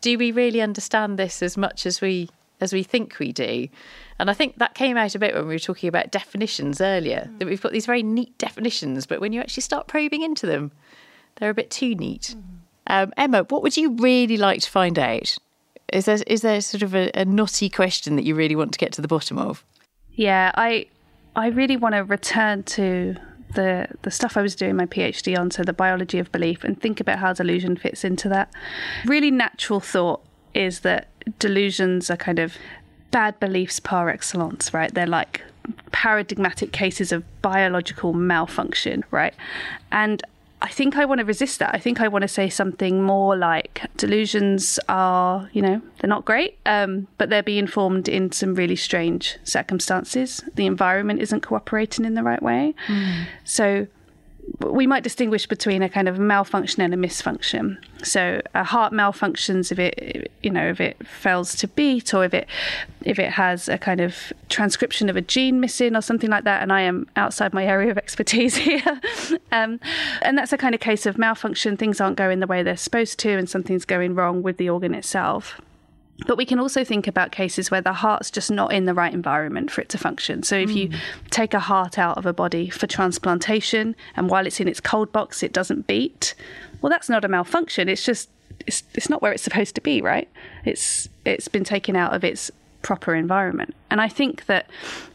do 0.00 0.16
we 0.16 0.32
really 0.32 0.60
understand 0.60 1.18
this 1.18 1.42
as 1.42 1.56
much 1.56 1.86
as 1.86 2.00
we 2.00 2.28
as 2.60 2.72
we 2.72 2.82
think 2.82 3.18
we 3.18 3.32
do? 3.32 3.68
And 4.18 4.30
I 4.30 4.34
think 4.34 4.58
that 4.58 4.74
came 4.74 4.96
out 4.96 5.14
a 5.14 5.18
bit 5.18 5.34
when 5.34 5.46
we 5.46 5.54
were 5.54 5.58
talking 5.58 5.88
about 5.88 6.10
definitions 6.10 6.80
earlier, 6.80 7.28
mm. 7.30 7.38
that 7.38 7.46
we've 7.46 7.60
got 7.60 7.72
these 7.72 7.86
very 7.86 8.02
neat 8.02 8.36
definitions, 8.38 9.06
but 9.06 9.20
when 9.20 9.32
you 9.32 9.40
actually 9.40 9.62
start 9.62 9.86
probing 9.86 10.22
into 10.22 10.46
them, 10.46 10.72
they're 11.36 11.50
a 11.50 11.54
bit 11.54 11.70
too 11.70 11.94
neat. 11.94 12.34
Mm. 12.36 12.42
Um, 12.86 13.12
Emma, 13.16 13.44
what 13.44 13.62
would 13.62 13.76
you 13.76 13.92
really 13.96 14.36
like 14.36 14.60
to 14.62 14.70
find 14.70 14.98
out? 14.98 15.36
Is 15.92 16.04
there 16.04 16.18
is 16.26 16.42
there 16.42 16.60
sort 16.60 16.82
of 16.82 16.94
a, 16.94 17.10
a 17.14 17.24
knotty 17.24 17.68
question 17.68 18.16
that 18.16 18.24
you 18.24 18.34
really 18.34 18.56
want 18.56 18.72
to 18.72 18.78
get 18.78 18.92
to 18.92 19.02
the 19.02 19.08
bottom 19.08 19.38
of? 19.38 19.64
Yeah, 20.12 20.52
I 20.54 20.86
I 21.36 21.48
really 21.48 21.76
want 21.76 21.94
to 21.94 22.04
return 22.04 22.62
to 22.64 23.16
the 23.54 23.88
the 24.02 24.10
stuff 24.10 24.36
I 24.36 24.42
was 24.42 24.54
doing 24.54 24.76
my 24.76 24.86
PhD 24.86 25.38
on, 25.38 25.50
so 25.50 25.62
the 25.62 25.72
biology 25.72 26.18
of 26.18 26.30
belief, 26.32 26.64
and 26.64 26.80
think 26.80 27.00
about 27.00 27.18
how 27.18 27.32
delusion 27.32 27.76
fits 27.76 28.04
into 28.04 28.28
that. 28.28 28.52
Really 29.06 29.30
natural 29.30 29.80
thought 29.80 30.22
is 30.54 30.80
that 30.80 31.09
delusions 31.38 32.10
are 32.10 32.16
kind 32.16 32.38
of 32.38 32.54
bad 33.10 33.38
beliefs 33.40 33.80
par 33.80 34.08
excellence, 34.08 34.72
right? 34.72 34.92
They're 34.92 35.06
like 35.06 35.42
paradigmatic 35.92 36.72
cases 36.72 37.12
of 37.12 37.24
biological 37.42 38.12
malfunction, 38.12 39.04
right? 39.10 39.34
And 39.92 40.22
I 40.62 40.68
think 40.68 40.96
I 40.96 41.06
want 41.06 41.20
to 41.20 41.24
resist 41.24 41.58
that. 41.60 41.74
I 41.74 41.78
think 41.78 42.00
I 42.00 42.08
want 42.08 42.22
to 42.22 42.28
say 42.28 42.50
something 42.50 43.02
more 43.02 43.34
like 43.36 43.82
delusions 43.96 44.78
are, 44.88 45.48
you 45.52 45.62
know, 45.62 45.80
they're 45.98 46.08
not 46.08 46.24
great, 46.26 46.58
um, 46.66 47.06
but 47.16 47.30
they're 47.30 47.42
being 47.42 47.66
formed 47.66 48.08
in 48.08 48.30
some 48.30 48.54
really 48.54 48.76
strange 48.76 49.38
circumstances. 49.42 50.42
The 50.56 50.66
environment 50.66 51.20
isn't 51.20 51.40
cooperating 51.40 52.04
in 52.04 52.14
the 52.14 52.22
right 52.22 52.42
way. 52.42 52.74
Mm. 52.88 53.24
So 53.44 53.86
we 54.58 54.86
might 54.86 55.02
distinguish 55.02 55.46
between 55.46 55.82
a 55.82 55.88
kind 55.88 56.08
of 56.08 56.18
malfunction 56.18 56.82
and 56.82 56.92
a 56.92 56.96
misfunction. 56.96 57.78
So 58.02 58.40
a 58.54 58.64
heart 58.64 58.92
malfunctions 58.92 59.70
if 59.72 59.78
it, 59.78 60.30
you 60.42 60.50
know, 60.50 60.68
if 60.68 60.80
it 60.80 61.06
fails 61.06 61.54
to 61.56 61.68
beat, 61.68 62.12
or 62.12 62.24
if 62.24 62.34
it, 62.34 62.46
if 63.02 63.18
it 63.18 63.30
has 63.32 63.68
a 63.68 63.78
kind 63.78 64.00
of 64.00 64.32
transcription 64.48 65.08
of 65.08 65.16
a 65.16 65.20
gene 65.20 65.60
missing, 65.60 65.96
or 65.96 66.00
something 66.00 66.30
like 66.30 66.44
that. 66.44 66.62
And 66.62 66.72
I 66.72 66.82
am 66.82 67.08
outside 67.16 67.54
my 67.54 67.64
area 67.64 67.90
of 67.90 67.98
expertise 67.98 68.56
here, 68.68 69.00
um, 69.52 69.80
and 70.22 70.36
that's 70.36 70.52
a 70.52 70.58
kind 70.58 70.74
of 70.74 70.80
case 70.80 71.06
of 71.06 71.18
malfunction. 71.18 71.76
Things 71.76 72.00
aren't 72.00 72.16
going 72.16 72.40
the 72.40 72.46
way 72.46 72.62
they're 72.62 72.76
supposed 72.76 73.18
to, 73.20 73.30
and 73.30 73.48
something's 73.48 73.84
going 73.84 74.14
wrong 74.14 74.42
with 74.42 74.56
the 74.56 74.68
organ 74.68 74.94
itself. 74.94 75.60
But 76.26 76.36
we 76.36 76.44
can 76.44 76.60
also 76.60 76.84
think 76.84 77.06
about 77.06 77.32
cases 77.32 77.70
where 77.70 77.80
the 77.80 77.92
heart's 77.92 78.30
just 78.30 78.50
not 78.50 78.72
in 78.72 78.84
the 78.84 78.94
right 78.94 79.12
environment 79.12 79.70
for 79.70 79.80
it 79.80 79.88
to 79.90 79.98
function. 79.98 80.42
So 80.42 80.56
if 80.56 80.70
mm. 80.70 80.76
you 80.76 80.98
take 81.30 81.54
a 81.54 81.60
heart 81.60 81.98
out 81.98 82.18
of 82.18 82.26
a 82.26 82.32
body 82.32 82.68
for 82.70 82.86
transplantation 82.86 83.96
and 84.16 84.28
while 84.28 84.46
it's 84.46 84.60
in 84.60 84.68
its 84.68 84.80
cold 84.80 85.12
box 85.12 85.42
it 85.42 85.52
doesn't 85.52 85.86
beat, 85.86 86.34
well 86.82 86.90
that's 86.90 87.08
not 87.08 87.24
a 87.24 87.28
malfunction. 87.28 87.88
It's 87.88 88.04
just 88.04 88.28
it's 88.66 88.82
it's 88.94 89.08
not 89.08 89.22
where 89.22 89.32
it's 89.32 89.42
supposed 89.42 89.74
to 89.76 89.80
be, 89.80 90.00
right? 90.02 90.28
It's 90.64 91.08
it's 91.24 91.48
been 91.48 91.64
taken 91.64 91.96
out 91.96 92.14
of 92.14 92.24
its 92.24 92.50
proper 92.82 93.14
environment. 93.14 93.74
And 93.90 94.00
I 94.00 94.08
think 94.08 94.46
that 94.46 94.68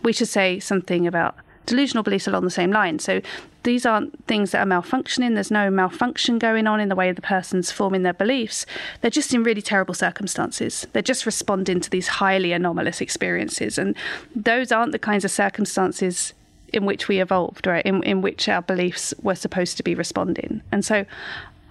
we 0.04 0.14
should 0.14 0.28
say 0.28 0.60
something 0.60 1.08
about 1.08 1.36
delusional 1.66 2.04
beliefs 2.04 2.28
along 2.28 2.44
the 2.44 2.52
same 2.52 2.72
line. 2.72 3.00
So 3.00 3.22
these 3.66 3.86
aren't 3.86 4.26
things 4.26 4.52
that 4.52 4.66
are 4.66 4.70
malfunctioning. 4.70 5.34
There's 5.34 5.52
no 5.52 5.70
malfunction 5.70 6.40
going 6.40 6.68
on 6.68 6.80
in 6.80 6.88
the 6.88 6.96
way 6.96 7.12
the 7.12 7.22
person's 7.22 7.72
forming 7.72 8.04
their 8.04 8.14
beliefs. 8.14 8.66
They're 9.02 9.12
just 9.12 9.34
in 9.34 9.44
really 9.44 9.62
terrible 9.62 9.94
circumstances. 9.94 10.88
They're 10.94 11.02
just 11.02 11.26
responding 11.26 11.82
to 11.82 11.90
these 11.90 12.08
highly 12.08 12.54
anomalous 12.54 13.02
experiences. 13.02 13.78
And 13.78 13.96
those 14.36 14.72
aren't 14.72 14.94
the 14.94 15.00
kinds 15.00 15.26
of 15.26 15.32
circumstances 15.32 16.34
in 16.74 16.86
which 16.86 17.08
we 17.08 17.20
evolved, 17.20 17.68
right? 17.68 17.86
In, 17.86 18.04
in 18.04 18.22
which 18.22 18.48
our 18.48 18.62
beliefs 18.62 19.14
were 19.22 19.36
supposed 19.36 19.78
to 19.78 19.84
be 19.84 19.96
responding. 19.96 20.62
And 20.72 20.86
so 20.86 21.06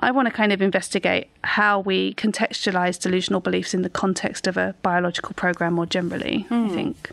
I 0.01 0.11
want 0.11 0.27
to 0.27 0.33
kind 0.33 0.53
of 0.53 0.61
investigate 0.61 1.31
how 1.45 1.81
we 1.81 2.15
contextualize 2.15 3.01
delusional 3.01 3.41
beliefs 3.41 3.73
in 3.73 3.83
the 3.83 3.91
context 3.91 4.47
of 4.47 4.57
a 4.57 4.75
biological 4.83 5.33
program 5.35 5.75
more 5.75 5.87
generally, 5.87 6.47
I 6.51 6.55
hmm. 6.55 6.75
think. 6.75 7.11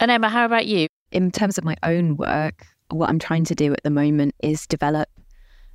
And 0.00 0.10
Emma, 0.10 0.28
how 0.28 0.44
about 0.44 0.66
you? 0.66 0.86
In 1.10 1.30
terms 1.30 1.58
of 1.58 1.64
my 1.64 1.76
own 1.82 2.16
work, 2.16 2.66
what 2.94 3.10
I'm 3.10 3.18
trying 3.18 3.44
to 3.44 3.54
do 3.54 3.72
at 3.72 3.82
the 3.82 3.90
moment 3.90 4.34
is 4.42 4.66
develop 4.66 5.08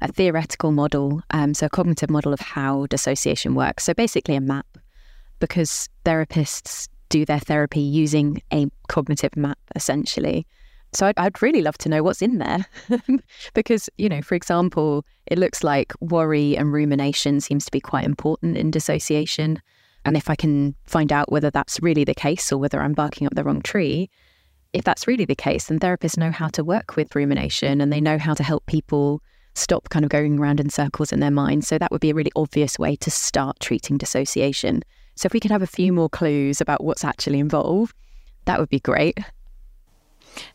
a 0.01 0.11
theoretical 0.11 0.71
model, 0.71 1.21
um, 1.31 1.53
so 1.53 1.65
a 1.65 1.69
cognitive 1.69 2.09
model 2.09 2.33
of 2.33 2.39
how 2.39 2.85
dissociation 2.87 3.53
works. 3.53 3.83
So 3.83 3.93
basically, 3.93 4.35
a 4.35 4.41
map, 4.41 4.65
because 5.39 5.89
therapists 6.05 6.87
do 7.09 7.25
their 7.25 7.39
therapy 7.39 7.81
using 7.81 8.41
a 8.53 8.67
cognitive 8.87 9.35
map, 9.35 9.57
essentially. 9.75 10.47
So 10.93 11.05
I'd, 11.05 11.17
I'd 11.17 11.41
really 11.41 11.61
love 11.61 11.77
to 11.79 11.89
know 11.89 12.01
what's 12.01 12.21
in 12.21 12.37
there, 12.37 12.65
because 13.53 13.89
you 13.97 14.09
know, 14.09 14.21
for 14.21 14.35
example, 14.35 15.05
it 15.27 15.37
looks 15.37 15.63
like 15.63 15.93
worry 15.99 16.57
and 16.57 16.71
rumination 16.71 17.41
seems 17.41 17.65
to 17.65 17.71
be 17.71 17.81
quite 17.81 18.05
important 18.05 18.57
in 18.57 18.71
dissociation. 18.71 19.61
And 20.05 20.15
if 20.15 20.29
I 20.29 20.35
can 20.35 20.75
find 20.85 21.11
out 21.11 21.31
whether 21.31 21.51
that's 21.51 21.81
really 21.81 22.05
the 22.05 22.15
case 22.15 22.51
or 22.51 22.57
whether 22.57 22.81
I'm 22.81 22.93
barking 22.93 23.27
up 23.27 23.35
the 23.35 23.43
wrong 23.43 23.61
tree, 23.61 24.09
if 24.73 24.83
that's 24.83 25.07
really 25.07 25.25
the 25.25 25.35
case, 25.35 25.65
then 25.65 25.79
therapists 25.79 26.17
know 26.17 26.31
how 26.31 26.47
to 26.49 26.63
work 26.63 26.95
with 26.95 27.15
rumination 27.15 27.81
and 27.81 27.91
they 27.91 28.01
know 28.01 28.17
how 28.17 28.33
to 28.33 28.43
help 28.43 28.65
people 28.65 29.21
stop 29.55 29.89
kind 29.89 30.05
of 30.05 30.09
going 30.09 30.39
around 30.39 30.59
in 30.59 30.69
circles 30.69 31.11
in 31.11 31.19
their 31.19 31.31
mind. 31.31 31.65
So 31.65 31.77
that 31.77 31.91
would 31.91 32.01
be 32.01 32.11
a 32.11 32.15
really 32.15 32.31
obvious 32.35 32.77
way 32.77 32.95
to 32.97 33.11
start 33.11 33.59
treating 33.59 33.97
dissociation. 33.97 34.83
So 35.15 35.25
if 35.25 35.33
we 35.33 35.39
could 35.39 35.51
have 35.51 35.61
a 35.61 35.67
few 35.67 35.91
more 35.91 36.09
clues 36.09 36.61
about 36.61 36.83
what's 36.83 37.03
actually 37.03 37.39
involved, 37.39 37.95
that 38.45 38.59
would 38.59 38.69
be 38.69 38.79
great. 38.79 39.19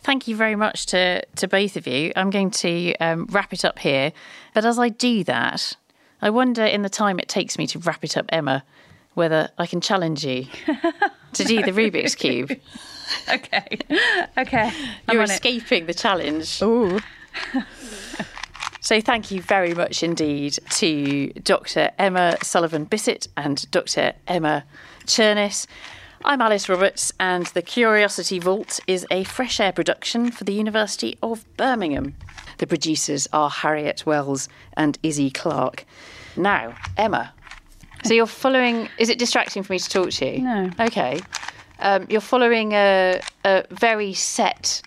Thank 0.03 0.29
you 0.29 0.37
very 0.37 0.57
much 0.57 0.87
to, 0.87 1.22
to 1.37 1.48
both 1.48 1.77
of 1.77 1.87
you. 1.87 2.12
I'm 2.16 2.31
going 2.31 2.50
to 2.53 2.94
um, 2.96 3.27
wrap 3.31 3.53
it 3.53 3.64
up 3.64 3.81
here. 3.81 4.12
But 4.55 4.64
as 4.64 4.79
I 4.79 4.88
do 4.88 5.24
that, 5.24 5.77
I 6.22 6.31
wonder 6.31 6.64
in 6.64 6.83
the 6.83 6.88
time 6.88 7.18
it 7.18 7.29
takes 7.29 7.59
me 7.59 7.66
to 7.66 7.79
wrap 7.81 8.05
it 8.05 8.16
up, 8.16 8.27
Emma, 8.31 8.64
whether 9.14 9.50
I 9.59 9.66
can 9.66 9.81
challenge 9.81 10.24
you 10.24 10.46
to 11.35 11.44
do 11.44 11.62
the 11.62 11.72
Rubik's 11.72 12.14
Cube. 12.14 12.53
okay. 13.33 13.79
Okay. 14.38 14.72
You're 15.11 15.22
escaping 15.22 15.85
it. 15.85 15.87
the 15.87 15.94
challenge. 15.94 16.62
Ooh. 16.62 17.00
So, 18.85 19.00
thank 19.00 19.31
you 19.31 19.40
very 19.40 19.72
much 19.72 20.03
indeed 20.03 20.59
to 20.72 21.33
Dr. 21.42 21.90
Ema 21.98 22.37
Sullivan 22.42 22.85
Bissett 22.85 23.29
and 23.35 23.70
Dr. 23.70 24.12
Emma 24.29 24.66
Černis. 25.07 25.66
I'm 26.22 26.42
Alice 26.42 26.68
Roberts, 26.68 27.11
and 27.18 27.46
The 27.46 27.62
Curiosity 27.62 28.38
Vault 28.38 28.81
is 28.87 29.07
a 29.11 29.24
fresh 29.24 29.59
air 29.59 29.72
production 29.72 30.31
for 30.31 30.44
the 30.44 30.53
University 30.53 31.16
of 31.22 31.46
Birmingham. 31.57 32.14
The 32.59 32.66
producers 32.66 33.27
are 33.33 33.48
Harriet 33.48 34.05
Wells 34.05 34.50
and 34.77 34.98
Izzie 35.03 35.31
Clarke. 35.31 35.87
Now, 36.37 36.74
Emma, 36.98 37.33
so 38.05 38.12
you're 38.12 38.27
following, 38.27 38.90
is 38.98 39.09
it 39.09 39.18
distracting 39.18 39.62
for 39.62 39.72
me 39.72 39.79
to 39.79 39.88
talk 39.88 40.11
to 40.11 40.27
you? 40.27 40.42
No. 40.42 40.70
Okay 40.79 41.22
um, 41.78 42.06
you're 42.08 42.20
following 42.20 42.72
a, 42.72 43.20
a, 43.44 43.64
very 43.70 44.14
set 44.14 44.82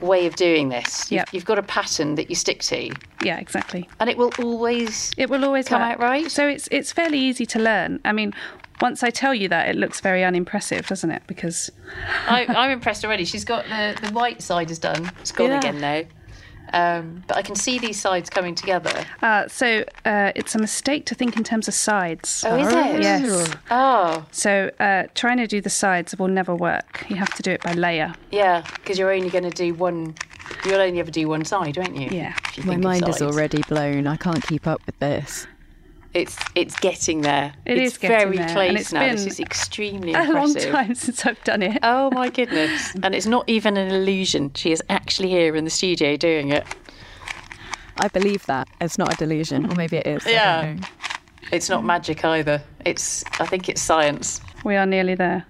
way 0.00 0.26
of 0.26 0.36
doing 0.36 0.68
this. 0.68 1.10
You've, 1.10 1.24
you've, 1.32 1.44
got 1.44 1.58
a 1.58 1.62
pattern 1.62 2.14
that 2.16 2.28
you 2.28 2.36
stick 2.36 2.60
to. 2.62 2.90
Yeah, 3.22 3.38
exactly. 3.38 3.88
And 4.00 4.10
it 4.10 4.16
will 4.16 4.32
always 4.38 5.12
it 5.16 5.30
will 5.30 5.44
always 5.44 5.68
come 5.68 5.80
work. 5.80 5.92
out 5.92 6.00
right. 6.00 6.30
So 6.30 6.46
it's 6.48 6.68
it's 6.70 6.92
fairly 6.92 7.18
easy 7.18 7.46
to 7.46 7.58
learn. 7.58 8.00
I 8.04 8.12
mean, 8.12 8.34
once 8.80 9.02
I 9.02 9.10
tell 9.10 9.34
you 9.34 9.48
that, 9.48 9.68
it 9.68 9.76
looks 9.76 10.00
very 10.00 10.24
unimpressive, 10.24 10.86
doesn't 10.86 11.10
it? 11.10 11.22
Because 11.26 11.70
I, 12.26 12.42
am 12.42 12.56
I'm 12.56 12.70
impressed 12.70 13.04
already. 13.04 13.24
She's 13.24 13.44
got 13.44 13.64
the 13.66 13.96
the 14.02 14.12
white 14.12 14.42
side 14.42 14.70
is 14.70 14.78
done. 14.78 15.10
It's 15.20 15.32
gone 15.32 15.50
yeah. 15.50 15.58
again 15.58 15.80
now. 15.80 16.02
Um, 16.74 17.22
but 17.28 17.36
I 17.36 17.42
can 17.42 17.54
see 17.54 17.78
these 17.78 18.00
sides 18.00 18.28
coming 18.28 18.56
together. 18.56 19.06
Uh, 19.22 19.46
so 19.46 19.84
uh, 20.04 20.32
it's 20.34 20.56
a 20.56 20.58
mistake 20.58 21.06
to 21.06 21.14
think 21.14 21.36
in 21.36 21.44
terms 21.44 21.68
of 21.68 21.74
sides. 21.74 22.44
Oh, 22.44 22.56
is 22.56 22.66
it? 22.66 23.00
Yes. 23.00 23.54
Oh. 23.70 24.26
So 24.32 24.72
uh, 24.80 25.04
trying 25.14 25.36
to 25.36 25.46
do 25.46 25.60
the 25.60 25.70
sides 25.70 26.18
will 26.18 26.28
never 26.28 26.52
work. 26.52 27.06
You 27.08 27.14
have 27.16 27.32
to 27.34 27.42
do 27.42 27.52
it 27.52 27.62
by 27.62 27.74
layer. 27.74 28.12
Yeah, 28.32 28.64
because 28.74 28.98
you're 28.98 29.12
only 29.12 29.30
going 29.30 29.44
to 29.44 29.50
do 29.50 29.72
one. 29.72 30.16
You'll 30.64 30.80
only 30.80 30.98
ever 30.98 31.12
do 31.12 31.28
one 31.28 31.44
side, 31.44 31.76
won't 31.76 31.96
you? 31.96 32.08
Yeah. 32.10 32.34
You 32.56 32.64
My 32.64 32.76
mind 32.76 33.08
is 33.08 33.22
already 33.22 33.62
blown. 33.68 34.08
I 34.08 34.16
can't 34.16 34.44
keep 34.44 34.66
up 34.66 34.84
with 34.84 34.98
this. 34.98 35.46
It's 36.14 36.36
it's 36.54 36.78
getting 36.78 37.22
there. 37.22 37.52
It 37.66 37.76
it's 37.76 37.94
is 37.94 37.98
very 37.98 38.36
there. 38.36 38.48
close 38.48 38.68
and 38.68 38.78
it's 38.78 38.92
now. 38.92 39.00
Been 39.00 39.16
this 39.16 39.26
is 39.26 39.40
extremely 39.40 40.14
a 40.14 40.22
impressive. 40.22 40.72
long 40.72 40.86
time 40.86 40.94
since 41.04 41.26
I've 41.26 41.42
done 41.44 41.62
it. 41.62 41.78
Oh 41.82 42.10
my 42.12 42.30
goodness! 42.30 42.94
and 43.02 43.14
it's 43.14 43.26
not 43.26 43.44
even 43.48 43.76
an 43.76 43.90
illusion. 43.92 44.52
She 44.54 44.70
is 44.70 44.82
actually 44.88 45.30
here 45.30 45.56
in 45.56 45.64
the 45.64 45.70
studio 45.70 46.16
doing 46.16 46.50
it. 46.50 46.64
I 47.98 48.08
believe 48.08 48.46
that. 48.46 48.68
It's 48.80 48.96
not 48.98 49.12
a 49.12 49.16
delusion, 49.16 49.70
or 49.70 49.74
maybe 49.74 49.96
it 49.96 50.06
is. 50.06 50.24
Yeah. 50.26 50.76
It's 51.52 51.68
not 51.68 51.84
magic 51.84 52.24
either. 52.24 52.62
It's 52.84 53.24
I 53.40 53.46
think 53.46 53.68
it's 53.68 53.82
science. 53.82 54.40
We 54.64 54.76
are 54.76 54.86
nearly 54.86 55.14
there. 55.14 55.44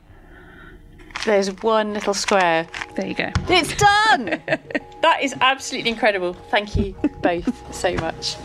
There's 1.25 1.51
one 1.63 1.95
little 1.95 2.13
square. 2.15 2.67
There 2.97 3.07
you 3.07 3.15
go. 3.15 3.31
It's 3.49 3.75
done! 3.77 4.43
that 5.03 5.19
is 5.23 5.35
absolutely 5.41 5.91
incredible. 5.91 6.35
Thank 6.51 6.77
you 6.77 6.95
both 7.23 7.75
so 7.75 7.95
much. 7.95 8.37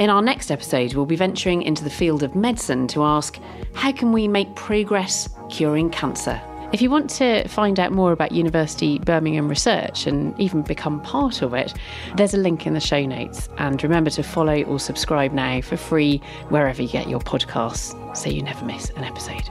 In 0.00 0.08
our 0.08 0.22
next 0.22 0.50
episode, 0.50 0.94
we'll 0.94 1.04
be 1.04 1.14
venturing 1.14 1.60
into 1.60 1.84
the 1.84 1.90
field 1.90 2.22
of 2.22 2.34
medicine 2.34 2.88
to 2.88 3.04
ask 3.04 3.38
how 3.74 3.92
can 3.92 4.12
we 4.12 4.26
make 4.28 4.56
progress 4.56 5.28
curing 5.50 5.90
cancer? 5.90 6.40
If 6.72 6.80
you 6.80 6.88
want 6.88 7.10
to 7.10 7.46
find 7.48 7.78
out 7.78 7.92
more 7.92 8.10
about 8.10 8.32
University 8.32 8.98
Birmingham 8.98 9.46
research 9.46 10.06
and 10.06 10.38
even 10.40 10.62
become 10.62 11.02
part 11.02 11.42
of 11.42 11.52
it, 11.52 11.74
there's 12.16 12.32
a 12.32 12.38
link 12.38 12.66
in 12.66 12.72
the 12.72 12.80
show 12.80 13.04
notes. 13.04 13.50
And 13.58 13.82
remember 13.82 14.08
to 14.12 14.22
follow 14.22 14.62
or 14.62 14.80
subscribe 14.80 15.34
now 15.34 15.60
for 15.60 15.76
free 15.76 16.22
wherever 16.48 16.80
you 16.80 16.88
get 16.88 17.06
your 17.06 17.20
podcasts 17.20 18.16
so 18.16 18.30
you 18.30 18.42
never 18.42 18.64
miss 18.64 18.88
an 18.96 19.04
episode. 19.04 19.50